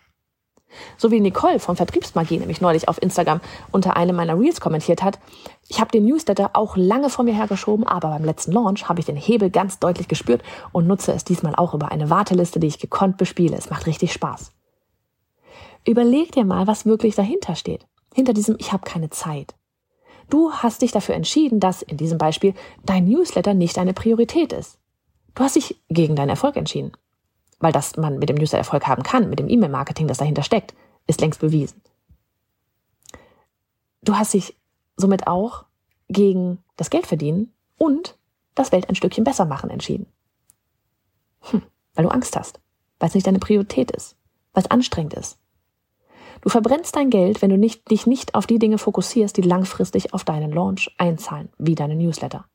So 0.98 1.12
wie 1.12 1.20
Nicole 1.20 1.60
vom 1.60 1.76
Vertriebsmagie 1.76 2.38
nämlich 2.38 2.62
neulich 2.62 2.88
auf 2.88 3.02
Instagram 3.02 3.42
unter 3.72 3.96
einem 3.98 4.16
meiner 4.16 4.40
Reels 4.40 4.62
kommentiert 4.62 5.04
hat, 5.04 5.20
ich 5.68 5.80
habe 5.80 5.92
den 5.92 6.06
Newsletter 6.06 6.52
auch 6.54 6.78
lange 6.78 7.10
vor 7.10 7.26
mir 7.26 7.34
hergeschoben, 7.34 7.88
aber 7.88 8.10
beim 8.10 8.24
letzten 8.24 8.52
Launch 8.52 8.88
habe 8.88 9.00
ich 9.00 9.06
den 9.06 9.16
Hebel 9.16 9.50
ganz 9.50 9.80
deutlich 9.80 10.08
gespürt 10.08 10.44
und 10.72 10.88
nutze 10.88 11.12
es 11.14 11.24
diesmal 11.24 11.56
auch 11.56 11.74
über 11.74 11.92
eine 11.92 12.10
Warteliste, 12.10 12.60
die 12.60 12.68
ich 12.68 12.80
gekonnt 12.80 13.18
bespiele. 13.18 13.58
Es 13.58 13.70
macht 13.70 13.88
richtig 13.88 14.14
Spaß. 14.14 14.52
Überleg 15.86 16.32
dir 16.32 16.46
mal, 16.46 16.68
was 16.68 16.86
wirklich 16.86 17.16
dahinter 17.16 17.56
steht. 17.56 17.86
Hinter 18.14 18.34
diesem 18.34 18.56
Ich 18.60 18.72
habe 18.72 18.84
keine 18.84 19.10
Zeit. 19.10 19.56
Du 20.30 20.52
hast 20.52 20.82
dich 20.82 20.92
dafür 20.92 21.16
entschieden, 21.16 21.60
dass 21.60 21.82
in 21.82 21.98
diesem 21.98 22.18
Beispiel 22.18 22.54
dein 22.84 23.06
Newsletter 23.06 23.54
nicht 23.54 23.78
eine 23.78 23.94
Priorität 23.94 24.54
ist. 24.54 24.80
Du 25.36 25.44
hast 25.44 25.56
dich 25.56 25.82
gegen 25.90 26.16
deinen 26.16 26.30
Erfolg 26.30 26.56
entschieden 26.56 26.94
weil 27.60 27.72
dass 27.72 27.96
man 27.98 28.20
mit 28.20 28.30
dem 28.30 28.36
Newsletter 28.36 28.60
Erfolg 28.60 28.88
haben 28.88 29.04
kann, 29.04 29.30
mit 29.30 29.40
dem 29.40 29.50
E-Mail-Marketing, 29.50 30.08
das 30.08 30.18
dahinter 30.18 30.44
steckt, 30.44 30.74
ist 31.08 31.22
längst 31.22 31.40
bewiesen. 31.40 31.82
Du 34.02 34.16
hast 34.16 34.34
dich 34.34 34.56
somit 34.98 35.28
auch 35.28 35.66
gegen 36.10 36.60
das 36.78 36.90
Geld 36.90 37.08
verdienen 37.08 37.54
und 37.78 38.18
das 38.54 38.72
Welt 38.72 38.90
ein 38.90 38.96
Stückchen 38.96 39.24
besser 39.24 39.46
machen 39.46 39.70
entschieden. 39.70 40.08
Hm, 41.42 41.64
weil 41.94 42.06
du 42.06 42.12
Angst 42.12 42.36
hast, 42.36 42.60
weil 43.00 43.10
es 43.10 43.16
nicht 43.16 43.28
deine 43.28 43.40
Priorität 43.40 43.92
ist, 43.92 44.16
weil 44.54 44.64
es 44.64 44.72
anstrengend 44.72 45.14
ist. 45.14 45.38
Du 46.42 46.50
verbrennst 46.50 46.96
dein 46.96 47.10
Geld, 47.10 47.42
wenn 47.42 47.50
du 47.50 47.58
nicht, 47.58 47.90
dich 47.90 48.06
nicht 48.06 48.36
auf 48.36 48.46
die 48.46 48.60
Dinge 48.60 48.78
fokussierst, 48.78 49.36
die 49.36 49.42
langfristig 49.42 50.14
auf 50.14 50.24
deinen 50.24 50.52
Launch 50.52 50.94
einzahlen, 50.98 51.50
wie 51.58 51.76
deine 51.76 51.96
Newsletter. 51.96 52.46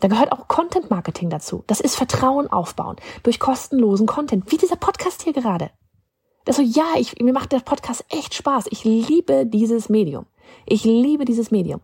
Da 0.00 0.08
gehört 0.08 0.32
auch 0.32 0.48
Content 0.48 0.90
Marketing 0.90 1.30
dazu. 1.30 1.64
Das 1.66 1.80
ist 1.80 1.96
Vertrauen 1.96 2.48
aufbauen 2.48 2.96
durch 3.22 3.40
kostenlosen 3.40 4.06
Content, 4.06 4.50
wie 4.50 4.56
dieser 4.56 4.76
Podcast 4.76 5.22
hier 5.22 5.32
gerade. 5.32 5.70
Das 6.44 6.56
so, 6.56 6.62
ja, 6.62 6.86
ich, 6.96 7.20
mir 7.20 7.32
macht 7.32 7.52
der 7.52 7.60
Podcast 7.60 8.04
echt 8.08 8.34
Spaß. 8.34 8.66
Ich 8.70 8.84
liebe 8.84 9.44
dieses 9.46 9.88
Medium. 9.88 10.26
Ich 10.64 10.84
liebe 10.84 11.24
dieses 11.24 11.50
Medium. 11.50 11.80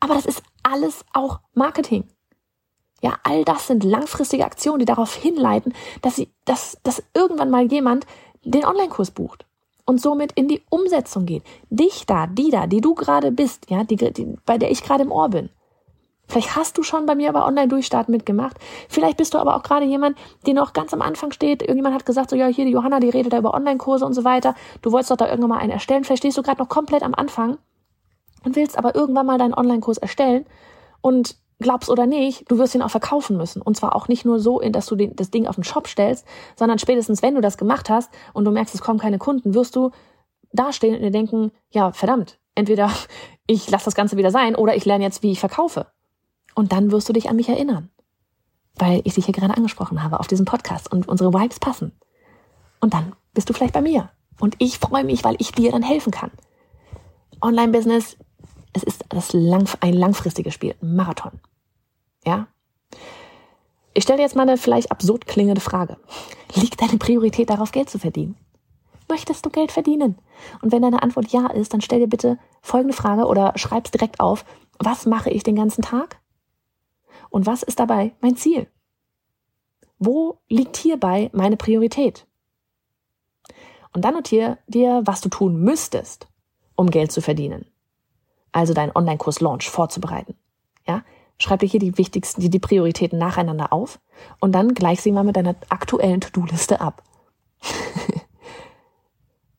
Aber 0.00 0.14
das 0.14 0.26
ist 0.26 0.42
alles 0.62 1.04
auch 1.12 1.40
Marketing. 1.54 2.04
Ja, 3.00 3.16
all 3.22 3.44
das 3.44 3.66
sind 3.66 3.84
langfristige 3.84 4.44
Aktionen, 4.44 4.80
die 4.80 4.84
darauf 4.84 5.14
hinleiten, 5.14 5.74
dass 6.02 6.16
sie, 6.16 6.32
dass, 6.44 6.78
dass 6.82 7.02
irgendwann 7.14 7.50
mal 7.50 7.70
jemand 7.70 8.06
den 8.44 8.64
Online-Kurs 8.64 9.12
bucht 9.12 9.46
und 9.84 10.00
somit 10.00 10.32
in 10.32 10.48
die 10.48 10.62
Umsetzung 10.68 11.26
geht. 11.26 11.42
Dich 11.70 12.06
da, 12.06 12.26
die 12.26 12.50
da, 12.50 12.66
die 12.66 12.80
du 12.80 12.94
gerade 12.94 13.32
bist, 13.32 13.70
ja, 13.70 13.84
die, 13.84 13.96
die, 13.96 14.36
bei 14.44 14.58
der 14.58 14.70
ich 14.70 14.82
gerade 14.82 15.02
im 15.02 15.12
Ohr 15.12 15.28
bin. 15.28 15.50
Vielleicht 16.28 16.56
hast 16.56 16.76
du 16.76 16.82
schon 16.82 17.06
bei 17.06 17.14
mir 17.14 17.30
aber 17.30 17.46
Online-Durchstarten 17.46 18.12
mitgemacht. 18.12 18.56
Vielleicht 18.88 19.16
bist 19.16 19.32
du 19.32 19.38
aber 19.38 19.56
auch 19.56 19.62
gerade 19.62 19.86
jemand, 19.86 20.16
der 20.46 20.54
noch 20.54 20.74
ganz 20.74 20.92
am 20.92 21.00
Anfang 21.00 21.32
steht. 21.32 21.62
Irgendjemand 21.62 21.94
hat 21.94 22.04
gesagt, 22.04 22.30
so 22.30 22.36
ja, 22.36 22.46
hier 22.46 22.66
die 22.66 22.72
Johanna, 22.72 23.00
die 23.00 23.08
redet 23.08 23.32
da 23.32 23.38
über 23.38 23.54
Online-Kurse 23.54 24.04
und 24.04 24.12
so 24.12 24.24
weiter. 24.24 24.54
Du 24.82 24.92
wolltest 24.92 25.10
doch 25.10 25.16
da 25.16 25.26
irgendwann 25.26 25.50
mal 25.50 25.58
einen 25.58 25.72
erstellen. 25.72 26.04
Vielleicht 26.04 26.22
stehst 26.22 26.36
du 26.36 26.42
gerade 26.42 26.60
noch 26.60 26.68
komplett 26.68 27.02
am 27.02 27.14
Anfang 27.14 27.56
und 28.44 28.56
willst 28.56 28.76
aber 28.76 28.94
irgendwann 28.94 29.26
mal 29.26 29.38
deinen 29.38 29.54
Online-Kurs 29.54 29.98
erstellen 29.98 30.44
und 31.00 31.36
glaubst 31.60 31.90
oder 31.90 32.06
nicht, 32.06 32.50
du 32.50 32.58
wirst 32.58 32.74
ihn 32.74 32.82
auch 32.82 32.90
verkaufen 32.90 33.36
müssen. 33.36 33.62
Und 33.62 33.76
zwar 33.76 33.96
auch 33.96 34.08
nicht 34.08 34.24
nur 34.24 34.38
so, 34.38 34.60
dass 34.60 34.86
du 34.86 34.96
den, 34.96 35.16
das 35.16 35.30
Ding 35.30 35.46
auf 35.46 35.56
den 35.56 35.64
Shop 35.64 35.88
stellst, 35.88 36.26
sondern 36.56 36.78
spätestens, 36.78 37.22
wenn 37.22 37.34
du 37.34 37.40
das 37.40 37.58
gemacht 37.58 37.90
hast 37.90 38.10
und 38.32 38.44
du 38.44 38.50
merkst, 38.50 38.74
es 38.74 38.80
kommen 38.80 38.98
keine 38.98 39.18
Kunden, 39.18 39.54
wirst 39.54 39.74
du 39.76 39.90
dastehen 40.52 40.94
und 40.94 41.02
dir 41.02 41.10
denken, 41.10 41.52
ja, 41.70 41.92
verdammt, 41.92 42.38
entweder 42.54 42.90
ich 43.46 43.70
lasse 43.70 43.86
das 43.86 43.94
Ganze 43.94 44.16
wieder 44.16 44.30
sein 44.30 44.54
oder 44.54 44.76
ich 44.76 44.84
lerne 44.84 45.04
jetzt, 45.04 45.22
wie 45.22 45.32
ich 45.32 45.40
verkaufe. 45.40 45.86
Und 46.58 46.72
dann 46.72 46.90
wirst 46.90 47.08
du 47.08 47.12
dich 47.12 47.30
an 47.30 47.36
mich 47.36 47.48
erinnern, 47.48 47.88
weil 48.74 49.00
ich 49.04 49.14
dich 49.14 49.26
hier 49.26 49.32
gerade 49.32 49.56
angesprochen 49.56 50.02
habe 50.02 50.18
auf 50.18 50.26
diesem 50.26 50.44
Podcast 50.44 50.90
und 50.90 51.06
unsere 51.06 51.32
Vibes 51.32 51.60
passen. 51.60 51.92
Und 52.80 52.94
dann 52.94 53.14
bist 53.32 53.48
du 53.48 53.52
vielleicht 53.52 53.74
bei 53.74 53.80
mir. 53.80 54.10
Und 54.40 54.56
ich 54.58 54.80
freue 54.80 55.04
mich, 55.04 55.22
weil 55.22 55.36
ich 55.38 55.52
dir 55.52 55.70
dann 55.70 55.84
helfen 55.84 56.10
kann. 56.10 56.32
Online-Business, 57.40 58.16
es 58.72 58.82
ist 58.82 59.04
das 59.08 59.32
lang, 59.32 59.68
ein 59.82 59.92
langfristiges 59.92 60.52
Spiel, 60.52 60.74
ein 60.82 60.96
Marathon. 60.96 61.38
Ja? 62.26 62.48
Ich 63.94 64.02
stelle 64.02 64.22
jetzt 64.22 64.34
mal 64.34 64.42
eine 64.42 64.58
vielleicht 64.58 64.90
absurd 64.90 65.28
klingende 65.28 65.60
Frage. 65.60 65.96
Liegt 66.56 66.82
deine 66.82 66.98
Priorität 66.98 67.50
darauf, 67.50 67.70
Geld 67.70 67.88
zu 67.88 68.00
verdienen? 68.00 68.34
Möchtest 69.08 69.46
du 69.46 69.50
Geld 69.50 69.70
verdienen? 69.70 70.18
Und 70.60 70.72
wenn 70.72 70.82
deine 70.82 71.04
Antwort 71.04 71.28
ja 71.28 71.46
ist, 71.52 71.72
dann 71.72 71.82
stell 71.82 72.00
dir 72.00 72.08
bitte 72.08 72.36
folgende 72.62 72.96
Frage 72.96 73.26
oder 73.26 73.52
schreib's 73.54 73.92
direkt 73.92 74.18
auf. 74.18 74.44
Was 74.80 75.06
mache 75.06 75.30
ich 75.30 75.44
den 75.44 75.54
ganzen 75.54 75.82
Tag? 75.82 76.18
Und 77.38 77.46
was 77.46 77.62
ist 77.62 77.78
dabei 77.78 78.16
mein 78.20 78.34
Ziel? 78.34 78.66
Wo 80.00 80.40
liegt 80.48 80.76
hierbei 80.76 81.30
meine 81.32 81.56
Priorität? 81.56 82.26
Und 83.92 84.04
dann 84.04 84.14
notiere 84.14 84.58
dir, 84.66 85.02
was 85.04 85.20
du 85.20 85.28
tun 85.28 85.60
müsstest, 85.60 86.26
um 86.74 86.90
Geld 86.90 87.12
zu 87.12 87.20
verdienen. 87.20 87.64
Also 88.50 88.74
deinen 88.74 88.90
Online-Kurs-Launch 88.92 89.70
vorzubereiten. 89.70 90.34
Ja? 90.84 91.04
Schreib 91.38 91.60
dir 91.60 91.68
hier 91.68 91.78
die 91.78 91.96
wichtigsten, 91.96 92.40
die, 92.40 92.50
die 92.50 92.58
Prioritäten 92.58 93.20
nacheinander 93.20 93.72
auf 93.72 94.00
und 94.40 94.50
dann 94.50 94.74
gleich 94.74 95.00
sie 95.00 95.12
mal 95.12 95.22
mit 95.22 95.36
deiner 95.36 95.54
aktuellen 95.68 96.20
To-Do-Liste 96.20 96.80
ab. 96.80 97.04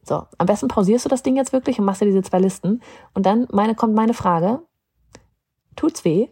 so, 0.04 0.26
am 0.38 0.48
besten 0.48 0.68
pausierst 0.68 1.06
du 1.06 1.10
das 1.10 1.24
Ding 1.24 1.38
jetzt 1.38 1.54
wirklich 1.54 1.80
und 1.80 1.86
machst 1.86 2.02
dir 2.02 2.08
diese 2.08 2.24
zwei 2.24 2.40
Listen. 2.40 2.82
Und 3.14 3.26
dann 3.26 3.48
meine, 3.54 3.74
kommt 3.74 3.96
meine 3.96 4.14
Frage. 4.14 4.64
Tut's 5.78 6.04
weh? 6.04 6.28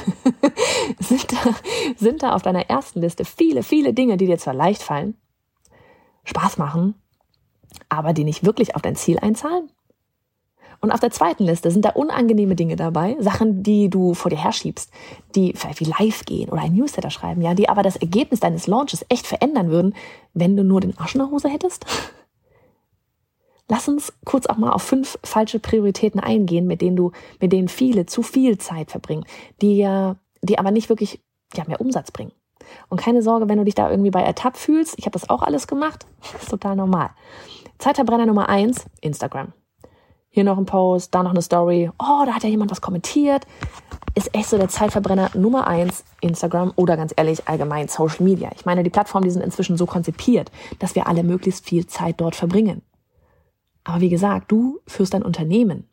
sind, 0.98 1.32
da, 1.32 1.54
sind 1.96 2.22
da 2.22 2.34
auf 2.34 2.42
deiner 2.42 2.68
ersten 2.68 3.00
Liste 3.00 3.24
viele, 3.24 3.62
viele 3.62 3.92
Dinge, 3.92 4.16
die 4.16 4.26
dir 4.26 4.38
zwar 4.38 4.54
leicht 4.54 4.82
fallen, 4.82 5.16
Spaß 6.24 6.58
machen, 6.58 6.94
aber 7.88 8.12
die 8.12 8.24
nicht 8.24 8.44
wirklich 8.44 8.74
auf 8.74 8.82
dein 8.82 8.96
Ziel 8.96 9.18
einzahlen? 9.18 9.70
Und 10.82 10.92
auf 10.92 11.00
der 11.00 11.10
zweiten 11.10 11.44
Liste 11.44 11.70
sind 11.70 11.84
da 11.84 11.90
unangenehme 11.90 12.56
Dinge 12.56 12.74
dabei, 12.74 13.16
Sachen, 13.20 13.62
die 13.62 13.90
du 13.90 14.14
vor 14.14 14.30
dir 14.30 14.42
herschiebst, 14.42 14.90
die 15.34 15.52
vielleicht 15.54 15.80
wie 15.80 15.84
live 15.84 16.24
gehen 16.24 16.48
oder 16.48 16.62
ein 16.62 16.74
Newsletter 16.74 17.10
schreiben, 17.10 17.42
ja, 17.42 17.52
die 17.52 17.68
aber 17.68 17.82
das 17.82 17.96
Ergebnis 17.96 18.40
deines 18.40 18.66
Launches 18.66 19.04
echt 19.10 19.26
verändern 19.26 19.70
würden, 19.70 19.94
wenn 20.32 20.56
du 20.56 20.64
nur 20.64 20.80
den 20.80 20.96
Arsch 20.96 21.14
in 21.14 21.20
der 21.20 21.30
Hose 21.30 21.50
hättest? 21.50 21.84
Lass 23.70 23.86
uns 23.86 24.12
kurz 24.24 24.46
auch 24.46 24.56
mal 24.56 24.72
auf 24.72 24.82
fünf 24.82 25.16
falsche 25.22 25.60
Prioritäten 25.60 26.18
eingehen, 26.18 26.66
mit 26.66 26.80
denen 26.80 26.96
du, 26.96 27.12
mit 27.38 27.52
denen 27.52 27.68
viele 27.68 28.04
zu 28.04 28.24
viel 28.24 28.58
Zeit 28.58 28.90
verbringen, 28.90 29.24
die 29.62 29.76
ja, 29.76 30.16
die 30.42 30.58
aber 30.58 30.72
nicht 30.72 30.88
wirklich 30.88 31.20
ja, 31.54 31.62
mehr 31.68 31.80
Umsatz 31.80 32.10
bringen. 32.10 32.32
Und 32.88 33.00
keine 33.00 33.22
Sorge, 33.22 33.48
wenn 33.48 33.58
du 33.58 33.64
dich 33.64 33.76
da 33.76 33.88
irgendwie 33.88 34.10
bei 34.10 34.22
ertappt 34.22 34.56
fühlst, 34.56 34.98
ich 34.98 35.06
habe 35.06 35.12
das 35.12 35.30
auch 35.30 35.42
alles 35.42 35.68
gemacht, 35.68 36.04
ist 36.40 36.50
total 36.50 36.74
normal. 36.74 37.10
Zeitverbrenner 37.78 38.26
Nummer 38.26 38.48
eins, 38.48 38.86
Instagram. 39.00 39.52
Hier 40.30 40.42
noch 40.42 40.58
ein 40.58 40.66
Post, 40.66 41.14
da 41.14 41.22
noch 41.22 41.30
eine 41.30 41.42
Story. 41.42 41.92
Oh, 41.96 42.24
da 42.26 42.34
hat 42.34 42.42
ja 42.42 42.48
jemand 42.48 42.72
was 42.72 42.80
kommentiert. 42.80 43.46
Ist 44.16 44.34
echt 44.34 44.48
so 44.48 44.58
der 44.58 44.68
Zeitverbrenner 44.68 45.30
Nummer 45.34 45.68
eins, 45.68 46.02
Instagram 46.20 46.72
oder 46.74 46.96
ganz 46.96 47.14
ehrlich 47.16 47.46
allgemein 47.46 47.86
Social 47.86 48.24
Media. 48.24 48.50
Ich 48.56 48.64
meine, 48.64 48.82
die 48.82 48.90
Plattformen, 48.90 49.24
die 49.24 49.30
sind 49.30 49.42
inzwischen 49.42 49.76
so 49.76 49.86
konzipiert, 49.86 50.50
dass 50.80 50.96
wir 50.96 51.06
alle 51.06 51.22
möglichst 51.22 51.64
viel 51.64 51.86
Zeit 51.86 52.20
dort 52.20 52.34
verbringen. 52.34 52.82
Aber 53.84 54.00
wie 54.00 54.08
gesagt, 54.08 54.50
du 54.52 54.80
führst 54.86 55.14
dein 55.14 55.22
Unternehmen. 55.22 55.88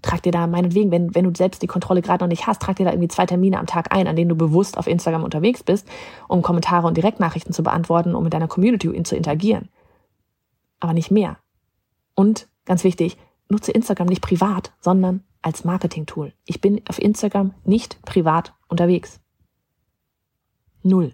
Trag 0.00 0.22
dir 0.22 0.32
da 0.32 0.46
meinetwegen, 0.46 0.90
wenn, 0.90 1.14
wenn 1.14 1.24
du 1.24 1.32
selbst 1.36 1.62
die 1.62 1.68
Kontrolle 1.68 2.02
gerade 2.02 2.24
noch 2.24 2.28
nicht 2.28 2.46
hast, 2.46 2.60
trag 2.60 2.76
dir 2.76 2.84
da 2.84 2.90
irgendwie 2.90 3.08
zwei 3.08 3.26
Termine 3.26 3.58
am 3.58 3.66
Tag 3.66 3.94
ein, 3.94 4.08
an 4.08 4.16
denen 4.16 4.28
du 4.28 4.36
bewusst 4.36 4.76
auf 4.76 4.88
Instagram 4.88 5.22
unterwegs 5.22 5.62
bist, 5.62 5.88
um 6.28 6.42
Kommentare 6.42 6.86
und 6.86 6.96
Direktnachrichten 6.96 7.52
zu 7.52 7.62
beantworten, 7.62 8.14
um 8.14 8.24
mit 8.24 8.32
deiner 8.32 8.48
Community 8.48 9.02
zu 9.04 9.14
interagieren. 9.14 9.68
Aber 10.80 10.92
nicht 10.92 11.12
mehr. 11.12 11.38
Und 12.14 12.48
ganz 12.64 12.82
wichtig, 12.82 13.16
nutze 13.48 13.70
Instagram 13.70 14.08
nicht 14.08 14.22
privat, 14.22 14.72
sondern 14.80 15.22
als 15.40 15.64
Marketing-Tool. 15.64 16.32
Ich 16.46 16.60
bin 16.60 16.80
auf 16.88 17.00
Instagram 17.00 17.54
nicht 17.64 18.02
privat 18.02 18.54
unterwegs. 18.68 19.20
Null. 20.82 21.12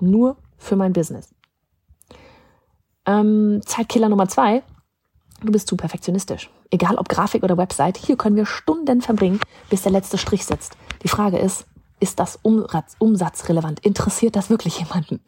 Nur 0.00 0.36
für 0.56 0.76
mein 0.76 0.92
Business. 0.92 1.34
Ähm, 3.06 3.60
Zeitkiller 3.64 4.08
Nummer 4.08 4.28
zwei. 4.28 4.62
Du 5.42 5.52
bist 5.52 5.68
zu 5.68 5.76
perfektionistisch. 5.76 6.50
Egal 6.70 6.96
ob 6.96 7.08
Grafik 7.08 7.42
oder 7.42 7.58
Website, 7.58 7.98
hier 7.98 8.16
können 8.16 8.36
wir 8.36 8.46
Stunden 8.46 9.02
verbringen, 9.02 9.40
bis 9.68 9.82
der 9.82 9.92
letzte 9.92 10.18
Strich 10.18 10.46
sitzt. 10.46 10.76
Die 11.02 11.08
Frage 11.08 11.38
ist, 11.38 11.66
ist 12.00 12.20
das 12.20 12.38
umsatzrelevant? 12.98 13.80
Interessiert 13.80 14.36
das 14.36 14.50
wirklich 14.50 14.78
jemanden? 14.78 15.20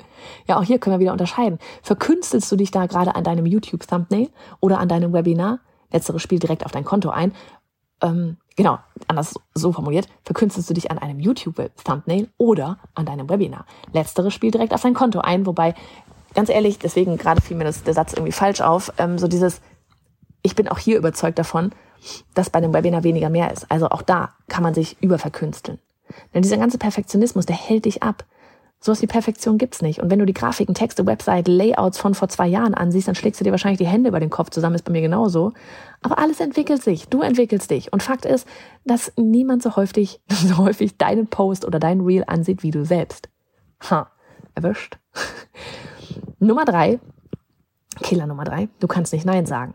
Ja, 0.47 0.59
auch 0.59 0.63
hier 0.63 0.79
können 0.79 0.97
wir 0.97 1.01
wieder 1.01 1.13
unterscheiden. 1.13 1.59
Verkünstelst 1.83 2.51
du 2.51 2.57
dich 2.57 2.71
da 2.71 2.87
gerade 2.87 3.15
an 3.15 3.25
deinem 3.25 3.47
YouTube-Thumbnail 3.47 4.31
oder 4.61 4.79
an 4.79 4.89
deinem 4.89 5.13
Webinar? 5.13 5.61
Letzteres 5.91 6.23
spielt 6.23 6.43
direkt 6.43 6.65
auf 6.65 6.73
dein 6.73 6.85
Konto 6.85 7.11
ein. 7.11 7.33
Ähm, 8.03 8.37
genau, 8.57 8.79
anders 9.09 9.35
so 9.55 9.73
formuliert, 9.73 10.09
verkünstelst 10.25 10.69
du 10.69 10.75
dich 10.75 10.91
an 10.91 10.99
einem 10.99 11.21
YouTube-Thumbnail 11.21 12.29
oder 12.37 12.79
an 12.95 13.07
deinem 13.07 13.29
Webinar. 13.29 13.67
Letzteres 13.93 14.35
spielt 14.35 14.55
direkt 14.55 14.75
auf 14.75 14.83
dein 14.83 14.95
Konto 14.95 15.21
ein, 15.21 15.47
wobei, 15.47 15.75
ganz 16.35 16.49
ehrlich, 16.49 16.79
deswegen 16.79 17.17
gerade 17.17 17.41
fiel 17.41 17.57
mir 17.57 17.65
das, 17.65 17.83
der 17.83 17.95
Satz 17.95 18.13
irgendwie 18.13 18.33
falsch 18.33 18.61
auf, 18.61 18.93
ähm, 18.99 19.19
so 19.19 19.27
dieses, 19.27 19.61
ich 20.43 20.55
bin 20.55 20.69
auch 20.69 20.79
hier 20.79 20.99
überzeugt 20.99 21.39
davon, 21.39 21.73
dass 22.35 22.51
bei 22.51 22.59
einem 22.59 22.73
Webinar 22.73 23.05
weniger 23.05 23.31
mehr 23.31 23.53
ist. 23.53 23.71
Also 23.71 23.89
auch 23.89 24.03
da 24.03 24.35
kann 24.49 24.63
man 24.63 24.75
sich 24.75 24.97
überverkünsteln. 25.01 25.79
Denn 26.33 26.43
dieser 26.43 26.59
ganze 26.59 26.79
Perfektionismus, 26.79 27.47
der 27.47 27.57
hält 27.57 27.85
dich 27.85 28.03
ab. 28.03 28.25
Sowas 28.81 29.03
wie 29.03 29.09
Perfektion 29.09 29.59
gibt's 29.59 29.83
nicht. 29.83 30.01
Und 30.01 30.09
wenn 30.11 30.21
du 30.21 30.25
die 30.25 30.35
Grafiken, 30.35 30.73
Texte, 30.73 31.05
Website, 31.05 31.49
Layouts 31.49 31.99
von 31.99 32.15
vor 32.15 32.29
zwei 32.29 32.47
Jahren 32.47 32.75
ansiehst, 32.75 33.09
dann 33.09 33.17
schlägst 33.17 33.41
du 33.41 33.45
dir 33.45 33.51
wahrscheinlich 33.51 33.79
die 33.79 33.89
Hände 33.89 34.09
über 34.09 34.21
den 34.21 34.31
Kopf 34.31 34.51
zusammen, 34.51 34.77
ist 34.77 34.85
bei 34.85 34.93
mir 34.93 35.01
genauso. 35.01 35.53
Aber 36.01 36.19
alles 36.19 36.39
entwickelt 36.39 36.83
sich. 36.83 37.09
Du 37.09 37.23
entwickelst 37.23 37.71
dich. 37.73 37.93
Und 37.93 38.05
Fakt 38.05 38.25
ist, 38.25 38.47
dass 38.85 39.13
niemand 39.17 39.65
so 39.65 39.75
häufig, 39.75 40.21
so 40.29 40.59
häufig 40.59 40.97
deinen 40.97 41.27
Post 41.27 41.65
oder 41.65 41.81
dein 41.81 42.01
Reel 42.01 42.23
ansieht 42.29 42.63
wie 42.63 42.71
du 42.71 42.85
selbst. 42.85 43.29
Ha, 43.91 44.11
erwischt. 44.55 44.99
Nummer 46.39 46.65
drei, 46.65 47.01
Killer 48.01 48.29
Nummer 48.29 48.45
drei, 48.45 48.69
du 48.79 48.87
kannst 48.87 49.13
nicht 49.13 49.27
Nein 49.27 49.45
sagen. 49.45 49.75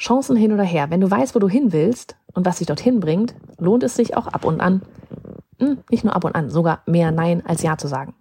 Chancen 0.00 0.34
hin 0.34 0.52
oder 0.52 0.64
her. 0.64 0.90
Wenn 0.90 1.00
du 1.00 1.10
weißt, 1.10 1.34
wo 1.34 1.38
du 1.38 1.48
hin 1.48 1.72
willst 1.72 2.16
und 2.32 2.46
was 2.46 2.58
dich 2.58 2.66
dorthin 2.66 2.98
bringt, 2.98 3.34
lohnt 3.58 3.84
es 3.84 3.94
sich 3.94 4.16
auch 4.16 4.26
ab 4.26 4.44
und 4.44 4.60
an 4.60 4.82
hm, 5.60 5.78
nicht 5.90 6.04
nur 6.04 6.16
ab 6.16 6.24
und 6.24 6.34
an, 6.34 6.50
sogar 6.50 6.82
mehr 6.86 7.12
Nein 7.12 7.44
als 7.44 7.62
Ja 7.62 7.76
zu 7.76 7.86
sagen. 7.86 8.14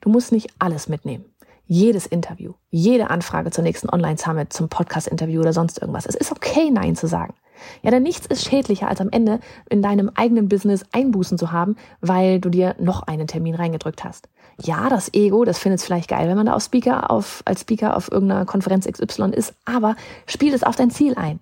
Du 0.00 0.08
musst 0.08 0.32
nicht 0.32 0.50
alles 0.58 0.88
mitnehmen. 0.88 1.24
Jedes 1.66 2.06
Interview, 2.06 2.54
jede 2.70 3.10
Anfrage 3.10 3.50
zur 3.50 3.64
nächsten 3.64 3.88
Online-Summit, 3.88 4.52
zum 4.52 4.68
Podcast-Interview 4.68 5.40
oder 5.40 5.52
sonst 5.52 5.80
irgendwas. 5.80 6.06
Es 6.06 6.14
ist 6.14 6.30
okay, 6.30 6.70
Nein 6.70 6.94
zu 6.94 7.06
sagen. 7.06 7.34
Ja, 7.82 7.90
denn 7.90 8.02
nichts 8.02 8.26
ist 8.26 8.44
schädlicher, 8.44 8.88
als 8.88 9.00
am 9.00 9.10
Ende 9.10 9.40
in 9.68 9.82
deinem 9.82 10.10
eigenen 10.14 10.48
Business 10.48 10.84
Einbußen 10.92 11.38
zu 11.38 11.52
haben, 11.52 11.76
weil 12.00 12.40
du 12.40 12.48
dir 12.48 12.74
noch 12.78 13.02
einen 13.02 13.26
Termin 13.26 13.54
reingedrückt 13.54 14.04
hast. 14.04 14.28
Ja, 14.62 14.88
das 14.88 15.12
Ego, 15.12 15.44
das 15.44 15.58
findet 15.58 15.80
es 15.80 15.86
vielleicht 15.86 16.08
geil, 16.08 16.28
wenn 16.28 16.36
man 16.36 16.46
da 16.46 16.54
auf 16.54 16.62
Speaker 16.62 17.10
auf, 17.10 17.42
als 17.44 17.62
Speaker 17.62 17.96
auf 17.96 18.10
irgendeiner 18.10 18.46
Konferenz 18.46 18.86
XY 18.86 19.30
ist, 19.30 19.54
aber 19.64 19.96
spiel 20.26 20.54
es 20.54 20.62
auf 20.62 20.76
dein 20.76 20.90
Ziel 20.90 21.14
ein. 21.16 21.40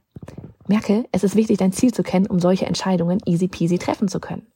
Merke, 0.66 1.04
es 1.12 1.24
ist 1.24 1.36
wichtig, 1.36 1.58
dein 1.58 1.72
Ziel 1.72 1.92
zu 1.92 2.02
kennen, 2.02 2.26
um 2.26 2.40
solche 2.40 2.66
Entscheidungen 2.66 3.18
easy 3.26 3.48
peasy 3.48 3.78
treffen 3.78 4.08
zu 4.08 4.20
können. 4.20 4.46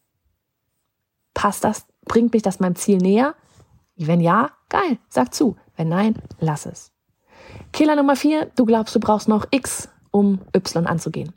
Passt 1.35 1.65
das? 1.65 1.87
Bringt 2.07 2.33
mich 2.33 2.43
das 2.43 2.61
meinem 2.61 2.77
Ziel 2.77 2.99
näher? 2.99 3.35
Wenn 3.97 4.21
ja, 4.21 4.51
geil, 4.69 4.99
sag 5.09 5.35
zu. 5.35 5.57
Wenn 5.77 5.89
nein, 5.89 6.15
lass 6.39 6.67
es. 6.67 6.93
Killer 7.73 7.97
Nummer 7.97 8.17
vier, 8.17 8.51
du 8.57 8.65
glaubst, 8.65 8.95
du 8.95 9.01
brauchst 9.01 9.29
noch 9.29 9.47
X, 9.51 9.89
um 10.11 10.41
Y 10.55 10.87
anzugehen. 10.87 11.33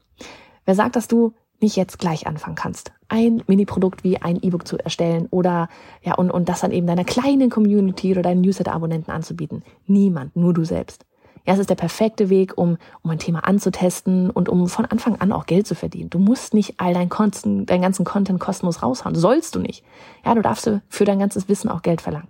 Wer 0.69 0.75
sagt, 0.75 0.95
dass 0.95 1.07
du 1.07 1.33
nicht 1.61 1.77
jetzt 1.77 1.97
gleich 1.97 2.27
anfangen 2.27 2.53
kannst, 2.53 2.91
ein 3.07 3.41
Mini-Produkt 3.47 4.03
wie 4.03 4.21
ein 4.21 4.37
E-Book 4.39 4.67
zu 4.67 4.77
erstellen 4.77 5.27
oder 5.31 5.67
ja 6.03 6.13
und, 6.13 6.29
und 6.29 6.47
das 6.47 6.59
dann 6.59 6.71
eben 6.71 6.85
deiner 6.85 7.05
kleinen 7.05 7.49
Community 7.49 8.11
oder 8.11 8.21
deinen 8.21 8.41
Newsletter-Abonnenten 8.41 9.09
anzubieten? 9.09 9.63
Niemand, 9.87 10.35
nur 10.35 10.53
du 10.53 10.63
selbst. 10.65 11.07
Ja, 11.47 11.55
es 11.55 11.59
ist 11.59 11.71
der 11.71 11.75
perfekte 11.75 12.29
Weg, 12.29 12.55
um, 12.55 12.77
um 13.01 13.09
ein 13.09 13.17
Thema 13.17 13.39
anzutesten 13.45 14.29
und 14.29 14.47
um 14.47 14.67
von 14.67 14.85
Anfang 14.85 15.15
an 15.15 15.31
auch 15.31 15.47
Geld 15.47 15.65
zu 15.65 15.73
verdienen. 15.73 16.11
Du 16.11 16.19
musst 16.19 16.53
nicht 16.53 16.75
all 16.79 16.93
dein 16.93 17.09
Konten, 17.09 17.65
deinen 17.65 17.81
ganzen 17.81 18.05
Content 18.05 18.39
kostenlos 18.39 18.83
raushauen. 18.83 19.15
Sollst 19.15 19.55
du 19.55 19.59
nicht. 19.59 19.83
Ja, 20.23 20.35
du 20.35 20.43
darfst 20.43 20.69
für 20.87 21.05
dein 21.05 21.17
ganzes 21.17 21.49
Wissen 21.49 21.71
auch 21.71 21.81
Geld 21.81 22.01
verlangen. 22.01 22.27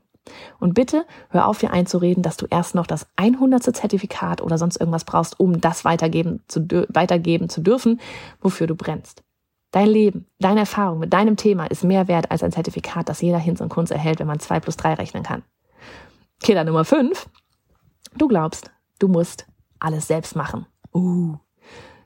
Und 0.59 0.73
bitte 0.73 1.05
hör 1.29 1.47
auf, 1.47 1.59
dir 1.59 1.71
einzureden, 1.71 2.23
dass 2.23 2.37
du 2.37 2.45
erst 2.49 2.75
noch 2.75 2.85
das 2.85 3.07
100. 3.15 3.75
Zertifikat 3.75 4.41
oder 4.41 4.57
sonst 4.57 4.77
irgendwas 4.79 5.05
brauchst, 5.05 5.39
um 5.39 5.59
das 5.61 5.85
weitergeben 5.85 6.43
zu, 6.47 6.67
weitergeben 6.89 7.49
zu 7.49 7.61
dürfen, 7.61 7.99
wofür 8.41 8.67
du 8.67 8.75
brennst. 8.75 9.23
Dein 9.71 9.87
Leben, 9.87 10.25
deine 10.39 10.61
Erfahrung 10.61 10.99
mit 10.99 11.13
deinem 11.13 11.37
Thema 11.37 11.65
ist 11.65 11.83
mehr 11.83 12.07
wert 12.07 12.31
als 12.31 12.41
ein 12.43 12.51
Zertifikat, 12.51 13.07
das 13.07 13.21
jeder 13.21 13.37
Hinz 13.37 13.61
und 13.61 13.69
Kunst 13.69 13.91
erhält, 13.91 14.19
wenn 14.19 14.27
man 14.27 14.39
zwei 14.39 14.59
plus 14.59 14.77
drei 14.77 14.95
rechnen 14.95 15.23
kann. 15.23 15.43
Killer 16.41 16.63
Nummer 16.63 16.85
fünf: 16.85 17.29
Du 18.17 18.27
glaubst, 18.27 18.71
du 18.97 19.07
musst 19.07 19.45
alles 19.79 20.07
selbst 20.07 20.35
machen. 20.35 20.65
Uh, 20.93 21.37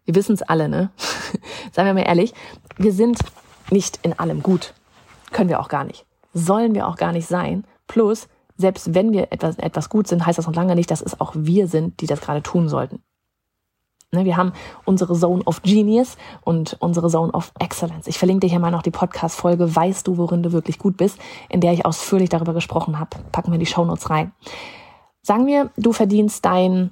wir 0.04 0.16
wissen 0.16 0.34
es 0.34 0.42
alle, 0.42 0.68
ne? 0.68 0.92
Seien 1.72 1.86
wir 1.86 1.94
mal 1.94 2.02
ehrlich, 2.02 2.34
wir 2.78 2.92
sind 2.92 3.20
nicht 3.72 4.00
in 4.04 4.18
allem 4.20 4.44
gut. 4.44 4.74
Können 5.32 5.50
wir 5.50 5.62
auch 5.62 5.70
gar 5.70 5.86
nicht. 5.86 6.06
Sollen 6.34 6.76
wir 6.76 6.88
auch 6.88 6.98
gar 6.98 7.14
nicht 7.14 7.28
sein. 7.28 7.64
Plus, 7.88 8.28
selbst 8.58 8.94
wenn 8.94 9.14
wir 9.14 9.32
etwas, 9.32 9.58
etwas 9.58 9.90
gut 9.90 10.08
sind, 10.08 10.26
heißt 10.26 10.38
das 10.38 10.48
noch 10.48 10.56
lange 10.56 10.76
nicht, 10.76 10.92
dass 10.92 11.02
es 11.02 11.20
auch 11.20 11.34
wir 11.36 11.68
sind, 11.68 12.02
die 12.02 12.08
das 12.08 12.22
gerade 12.22 12.44
tun 12.44 12.70
sollten. 12.70 13.02
Ne, 14.14 14.26
wir 14.26 14.38
haben 14.38 14.54
unsere 14.86 15.16
Zone 15.16 15.42
of 15.46 15.64
Genius 15.64 16.18
und 16.44 16.78
unsere 16.80 17.10
Zone 17.10 17.32
of 17.32 17.52
Excellence. 17.60 18.06
Ich 18.06 18.20
verlinke 18.20 18.42
dir 18.42 18.52
hier 18.52 18.60
mal 18.60 18.70
noch 18.70 18.84
die 18.84 18.92
Podcast-Folge 18.92 19.76
Weißt 19.76 20.06
du, 20.06 20.18
worin 20.18 20.44
du 20.44 20.52
wirklich 20.52 20.78
gut 20.78 20.98
bist, 20.98 21.18
in 21.50 21.62
der 21.62 21.74
ich 21.74 21.84
ausführlich 21.86 22.30
darüber 22.30 22.54
gesprochen 22.54 23.00
habe. 23.00 23.18
Packen 23.32 23.52
wir 23.52 23.58
die 23.58 23.66
Shownotes 23.66 24.12
rein. 24.12 24.32
Sagen 25.24 25.48
wir, 25.48 25.72
du 25.78 25.94
verdienst 25.94 26.46
dein, 26.46 26.92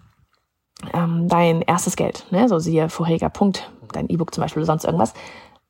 ähm, 0.94 1.28
dein 1.28 1.62
erstes 1.62 1.96
Geld, 1.96 2.26
ne? 2.32 2.50
so 2.50 2.58
siehe 2.58 2.90
vorheriger 2.90 3.30
Punkt, 3.30 3.72
dein 3.92 4.10
E-Book 4.10 4.34
zum 4.34 4.42
Beispiel 4.42 4.62
oder 4.62 4.68
sonst 4.68 4.86
irgendwas. 4.86 5.14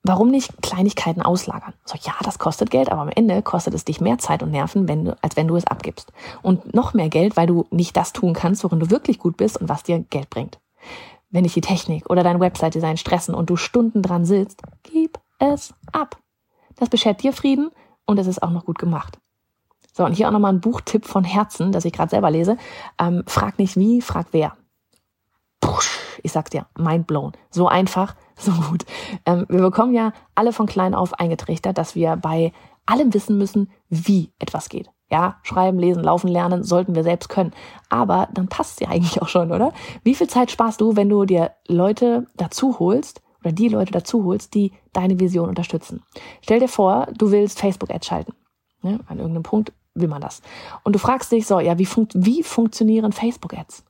Warum 0.03 0.29
nicht 0.29 0.61
Kleinigkeiten 0.63 1.21
auslagern? 1.21 1.73
So, 1.85 1.95
ja, 2.01 2.13
das 2.23 2.39
kostet 2.39 2.71
Geld, 2.71 2.91
aber 2.91 3.01
am 3.01 3.09
Ende 3.09 3.41
kostet 3.43 3.75
es 3.75 3.85
dich 3.85 4.01
mehr 4.01 4.17
Zeit 4.17 4.41
und 4.41 4.49
Nerven, 4.49 4.87
wenn 4.87 5.05
du, 5.05 5.17
als 5.21 5.37
wenn 5.37 5.47
du 5.47 5.55
es 5.55 5.67
abgibst. 5.67 6.11
Und 6.41 6.73
noch 6.73 6.93
mehr 6.93 7.09
Geld, 7.09 7.37
weil 7.37 7.45
du 7.45 7.67
nicht 7.69 7.95
das 7.95 8.11
tun 8.11 8.33
kannst, 8.33 8.63
worin 8.63 8.79
du 8.79 8.89
wirklich 8.89 9.19
gut 9.19 9.37
bist 9.37 9.61
und 9.61 9.69
was 9.69 9.83
dir 9.83 9.99
Geld 10.09 10.31
bringt. 10.31 10.59
Wenn 11.29 11.43
dich 11.43 11.53
die 11.53 11.61
Technik 11.61 12.09
oder 12.09 12.23
dein 12.23 12.39
Website-Design 12.39 12.97
stressen 12.97 13.35
und 13.35 13.49
du 13.49 13.57
Stunden 13.57 14.01
dran 14.01 14.25
sitzt, 14.25 14.63
gib 14.83 15.19
es 15.37 15.73
ab. 15.91 16.17
Das 16.77 16.89
beschert 16.89 17.21
dir 17.21 17.31
Frieden 17.31 17.69
und 18.05 18.17
es 18.17 18.27
ist 18.27 18.41
auch 18.41 18.49
noch 18.49 18.65
gut 18.65 18.79
gemacht. 18.79 19.19
So, 19.93 20.03
und 20.03 20.13
hier 20.13 20.27
auch 20.27 20.31
nochmal 20.31 20.53
ein 20.53 20.61
Buchtipp 20.61 21.05
von 21.05 21.23
Herzen, 21.23 21.71
das 21.71 21.85
ich 21.85 21.93
gerade 21.93 22.09
selber 22.09 22.31
lese. 22.31 22.57
Ähm, 22.97 23.23
frag 23.27 23.59
nicht 23.59 23.77
wie, 23.77 24.01
frag 24.01 24.27
wer. 24.31 24.57
Pusch, 25.59 25.99
ich 26.23 26.31
sag's 26.31 26.49
dir, 26.49 26.65
mind 26.77 27.07
blown. 27.07 27.33
So 27.49 27.67
einfach, 27.67 28.15
so 28.45 28.51
gut. 28.51 28.85
Ähm, 29.25 29.45
wir 29.49 29.61
bekommen 29.61 29.93
ja 29.93 30.13
alle 30.35 30.53
von 30.53 30.65
klein 30.65 30.95
auf 30.95 31.13
eingetrichtert, 31.19 31.77
dass 31.77 31.95
wir 31.95 32.15
bei 32.15 32.51
allem 32.85 33.13
wissen 33.13 33.37
müssen, 33.37 33.69
wie 33.89 34.31
etwas 34.39 34.69
geht. 34.69 34.89
Ja, 35.09 35.39
schreiben, 35.43 35.77
lesen, 35.77 36.03
laufen, 36.03 36.29
lernen 36.29 36.63
sollten 36.63 36.95
wir 36.95 37.03
selbst 37.03 37.27
können. 37.27 37.51
Aber 37.89 38.29
dann 38.33 38.47
passt's 38.47 38.79
ja 38.79 38.87
eigentlich 38.87 39.21
auch 39.21 39.27
schon, 39.27 39.51
oder? 39.51 39.73
Wie 40.03 40.15
viel 40.15 40.27
Zeit 40.27 40.51
sparst 40.51 40.79
du, 40.79 40.95
wenn 40.95 41.09
du 41.09 41.25
dir 41.25 41.51
Leute 41.67 42.27
dazu 42.37 42.79
holst 42.79 43.21
oder 43.41 43.51
die 43.51 43.67
Leute 43.67 43.91
dazu 43.91 44.23
holst, 44.23 44.53
die 44.53 44.71
deine 44.93 45.19
Vision 45.19 45.49
unterstützen? 45.49 46.01
Stell 46.41 46.59
dir 46.59 46.69
vor, 46.69 47.07
du 47.17 47.31
willst 47.31 47.59
Facebook-Ads 47.59 48.07
schalten. 48.07 48.33
Ne? 48.81 48.99
An 49.07 49.17
irgendeinem 49.17 49.43
Punkt 49.43 49.73
will 49.93 50.07
man 50.07 50.21
das. 50.21 50.41
Und 50.83 50.93
du 50.93 50.99
fragst 50.99 51.31
dich 51.31 51.45
so, 51.45 51.59
ja, 51.59 51.77
wie, 51.77 51.85
funkt, 51.85 52.13
wie 52.15 52.41
funktionieren 52.41 53.11
Facebook-Ads? 53.11 53.83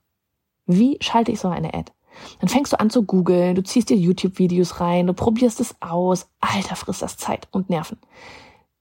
Wie 0.65 0.97
schalte 1.01 1.31
ich 1.31 1.39
so 1.39 1.49
eine 1.49 1.73
Ad? 1.73 1.91
Dann 2.39 2.49
fängst 2.49 2.73
du 2.73 2.79
an 2.79 2.89
zu 2.89 3.03
googeln, 3.03 3.55
du 3.55 3.63
ziehst 3.63 3.89
dir 3.89 3.97
YouTube-Videos 3.97 4.79
rein, 4.79 5.07
du 5.07 5.13
probierst 5.13 5.59
es 5.59 5.75
aus. 5.79 6.29
Alter, 6.39 6.75
frisst 6.75 7.01
das 7.01 7.17
Zeit 7.17 7.47
und 7.51 7.69
Nerven. 7.69 7.97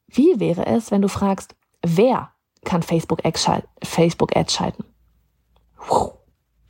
Wie 0.09 0.41
wäre 0.41 0.67
es, 0.67 0.91
wenn 0.91 1.03
du 1.03 1.09
fragst, 1.09 1.55
wer 1.83 2.31
kann 2.65 2.83
Facebook-Ads 2.83 3.43
schalten? 3.43 4.85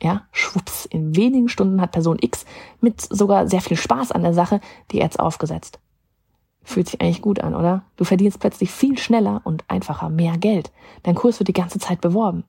Ja, 0.01 0.27
schwupps, 0.31 0.85
in 0.85 1.15
wenigen 1.15 1.47
Stunden 1.47 1.79
hat 1.79 1.91
Person 1.91 2.17
X 2.19 2.45
mit 2.79 3.01
sogar 3.01 3.47
sehr 3.47 3.61
viel 3.61 3.77
Spaß 3.77 4.11
an 4.11 4.23
der 4.23 4.33
Sache 4.33 4.59
die 4.91 5.03
Ads 5.03 5.17
aufgesetzt. 5.17 5.79
Fühlt 6.63 6.89
sich 6.89 7.01
eigentlich 7.01 7.21
gut 7.21 7.39
an, 7.39 7.55
oder? 7.55 7.83
Du 7.97 8.03
verdienst 8.03 8.39
plötzlich 8.39 8.71
viel 8.71 8.97
schneller 8.97 9.41
und 9.43 9.63
einfacher 9.67 10.09
mehr 10.09 10.37
Geld. 10.37 10.71
Dein 11.03 11.15
Kurs 11.15 11.39
wird 11.39 11.47
die 11.47 11.53
ganze 11.53 11.79
Zeit 11.79 12.01
beworben. 12.01 12.43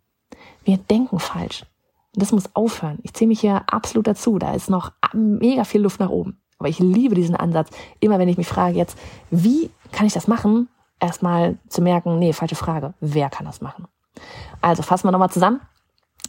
Wir 0.64 0.76
denken 0.78 1.18
falsch. 1.18 1.64
Und 2.14 2.22
das 2.22 2.32
muss 2.32 2.54
aufhören. 2.54 2.98
Ich 3.02 3.14
ziehe 3.14 3.28
mich 3.28 3.40
hier 3.40 3.62
absolut 3.66 4.06
dazu. 4.06 4.38
Da 4.38 4.54
ist 4.54 4.68
noch 4.68 4.92
mega 5.12 5.64
viel 5.64 5.80
Luft 5.80 6.00
nach 6.00 6.10
oben. 6.10 6.38
Aber 6.58 6.68
ich 6.68 6.78
liebe 6.78 7.14
diesen 7.14 7.36
Ansatz. 7.36 7.70
Immer 8.00 8.18
wenn 8.18 8.28
ich 8.28 8.36
mich 8.36 8.46
frage 8.46 8.76
jetzt, 8.76 8.98
wie 9.30 9.70
kann 9.90 10.06
ich 10.06 10.12
das 10.12 10.28
machen? 10.28 10.68
Erstmal 11.00 11.58
zu 11.68 11.82
merken, 11.82 12.18
nee, 12.18 12.32
falsche 12.32 12.54
Frage. 12.54 12.94
Wer 13.00 13.30
kann 13.30 13.46
das 13.46 13.60
machen? 13.60 13.88
Also 14.60 14.82
fassen 14.82 15.08
wir 15.08 15.12
nochmal 15.12 15.30
zusammen. 15.30 15.60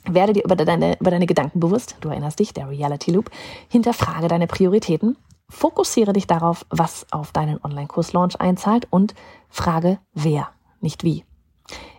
Werde 0.06 0.34
dir 0.34 0.44
über 0.44 0.56
deine, 0.56 1.00
über 1.00 1.12
deine 1.12 1.28
Gedanken 1.28 1.60
bewusst. 1.60 1.98
Du 2.02 2.10
erinnerst 2.10 2.40
dich, 2.40 2.54
der 2.54 2.70
Reality 2.70 3.12
Loop. 3.12 3.30
Hinterfrage 3.70 4.28
deine 4.28 4.48
Prioritäten. 4.48 5.18
Fokussiere 5.50 6.14
dich 6.14 6.26
darauf, 6.26 6.66
was 6.70 7.06
auf 7.12 7.32
deinen 7.32 7.64
Online-Kurs-Launch 7.64 8.42
einzahlt 8.42 8.88
und 8.90 9.14
frage 9.50 10.00
wer, 10.14 10.50
nicht 10.82 11.04
wie. 11.04 11.26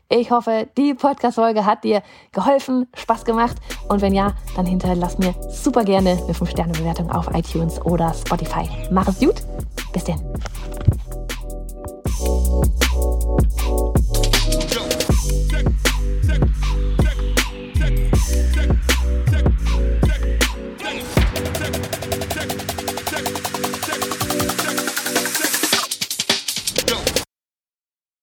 Ich 0.09 0.31
hoffe, 0.31 0.69
die 0.77 0.95
Podcast-Folge 0.95 1.65
hat 1.65 1.83
dir 1.83 2.03
geholfen, 2.33 2.87
Spaß 2.95 3.25
gemacht. 3.25 3.57
Und 3.89 4.03
wenn 4.03 4.13
ja, 4.15 4.35
dann 4.55 4.67
hinterlass 4.67 5.19
mir 5.19 5.35
super 5.51 5.83
gerne 5.85 6.11
eine 6.11 6.33
5-Sterne-Bewertung 6.33 7.11
auf 7.11 7.29
iTunes 7.35 7.81
oder 7.85 8.13
Spotify. 8.13 8.69
Mach 8.91 9.09
es 9.09 9.19
gut. 9.19 9.37
Bis 9.93 10.05
denn. 10.05 10.21